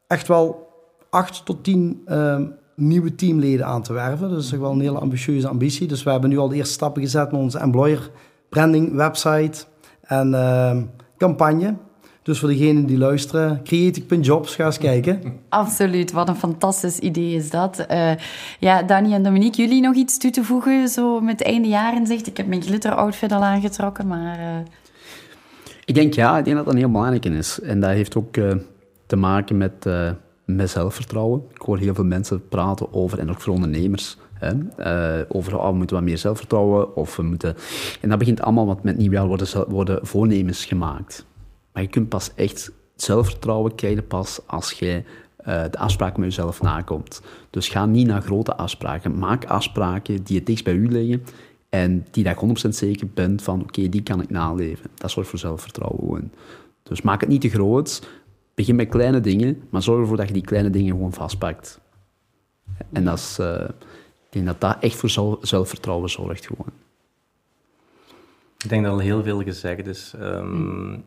[0.07, 0.69] echt wel
[1.11, 2.41] 8 tot 10 uh,
[2.77, 4.31] nieuwe teamleden aan te werven.
[4.31, 5.87] Dat is toch wel een hele ambitieuze ambitie.
[5.87, 8.11] Dus we hebben nu al de eerste stappen gezet met onze employer
[8.49, 9.65] branding website
[10.09, 10.83] en ehm,
[11.17, 11.75] campagne.
[12.23, 15.23] Dus voor degenen die luisteren, creative.jobs, ga eens kijken.
[15.49, 17.87] Absoluut, wat een fantastisch idee is dat.
[17.91, 18.13] Uh,
[18.59, 22.07] ja, Dani en Dominique, jullie nog iets toe te voegen, zo met einde jaar in
[22.07, 22.27] zicht?
[22.27, 24.39] Ik heb mijn glitter-outfit al aangetrokken, maar...
[24.39, 24.59] Uh...
[25.85, 27.61] Ik denk ja, ik denk dat dat een heel belangrijk is.
[27.61, 28.55] En dat heeft ook uh,
[29.07, 29.87] te maken met,
[30.45, 31.43] met zelfvertrouwen.
[31.55, 34.53] Ik hoor heel veel mensen praten over, en ook voor ondernemers, Hè?
[35.19, 36.97] Uh, over oh, we moeten wat meer zelfvertrouwen.
[36.97, 37.57] Of we moeten...
[38.01, 41.27] En dat begint allemaal wat met nieuw jaar worden, worden voornemens gemaakt.
[41.73, 45.03] Maar je kunt pas echt zelfvertrouwen krijgen pas als je
[45.49, 47.23] uh, de afspraken met jezelf nakomt.
[47.51, 49.19] Dus ga niet naar grote afspraken.
[49.19, 51.25] Maak afspraken die het dichtst bij u liggen
[51.69, 54.91] en die dat je 100% zeker bent van oké, die kan ik naleven.
[54.95, 56.33] Dat zorgt voor zelfvertrouwen.
[56.83, 58.09] Dus maak het niet te groot.
[58.55, 61.81] Begin met kleine dingen, maar zorg ervoor dat je die kleine dingen gewoon vastpakt.
[62.93, 63.75] En dat is, ik
[64.45, 66.73] denk dat dat echt voor zelfvertrouwen zorgt gewoon.
[68.59, 70.15] Ik denk dat al heel veel gezegd is.
[70.21, 71.05] Um,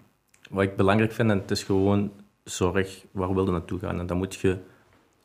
[0.49, 2.11] wat ik belangrijk vind, en het is gewoon
[2.43, 3.99] zorg, waar wil je naartoe gaan?
[3.99, 4.57] En dan moet je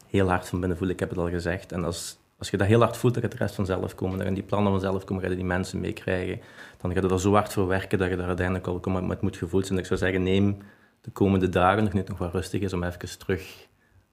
[0.06, 1.72] heel hard van binnen voelen, ik heb het al gezegd.
[1.72, 4.16] En als, als je dat heel hard voelt, dan gaat de rest vanzelf komen.
[4.16, 6.40] Dan gaan die plannen vanzelf komen, ga je die mensen meekrijgen.
[6.80, 9.00] Dan ga je er zo hard voor werken dat je daar uiteindelijk al komt.
[9.00, 9.78] Maar het moet gevoeld zijn.
[9.78, 10.58] Ik zou zeggen, neem
[11.00, 13.66] de komende dagen, nog niet nog wat rustig is, om even terug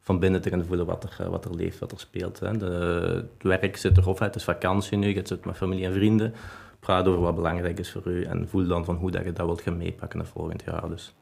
[0.04, 2.40] van binnen te gaan voelen wat er, wat er leeft, wat er speelt.
[2.40, 2.58] Hè.
[2.58, 2.66] De,
[3.34, 6.34] het werk zit erop, het is vakantie nu, je zit met familie en vrienden
[6.84, 9.46] praat over wat belangrijk is voor u en voel dan van hoe dat je dat
[9.46, 10.90] wilt gaan meepakken naar volgend jaar.
[10.90, 11.14] Dus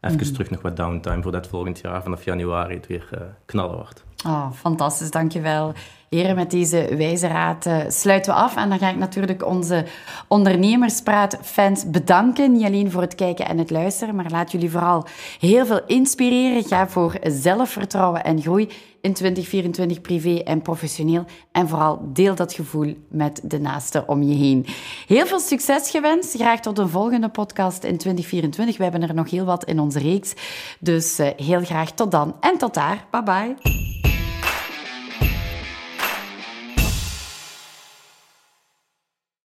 [0.00, 3.76] even mm terug nog wat downtime voordat volgend jaar vanaf januari het weer uh, knallen
[3.76, 4.04] wordt.
[4.26, 5.72] Oh, fantastisch, dankjewel.
[6.08, 8.56] Heren, met deze wijze raad uh, sluiten we af.
[8.56, 9.84] En dan ga ik natuurlijk onze
[10.28, 12.52] ondernemerspraat-fans bedanken.
[12.52, 15.06] Niet alleen voor het kijken en het luisteren, maar laat jullie vooral
[15.40, 16.64] heel veel inspireren.
[16.64, 18.68] Ga voor zelfvertrouwen en groei
[19.00, 21.24] in 2024 privé en professioneel.
[21.52, 24.66] En vooral deel dat gevoel met de naasten om je heen.
[25.06, 26.34] Heel veel succes gewenst.
[26.34, 28.76] Graag tot een volgende podcast in 2024.
[28.76, 30.34] We hebben er nog heel wat in onze reeks.
[30.80, 33.06] Dus uh, heel graag tot dan en tot daar.
[33.10, 34.05] Bye bye.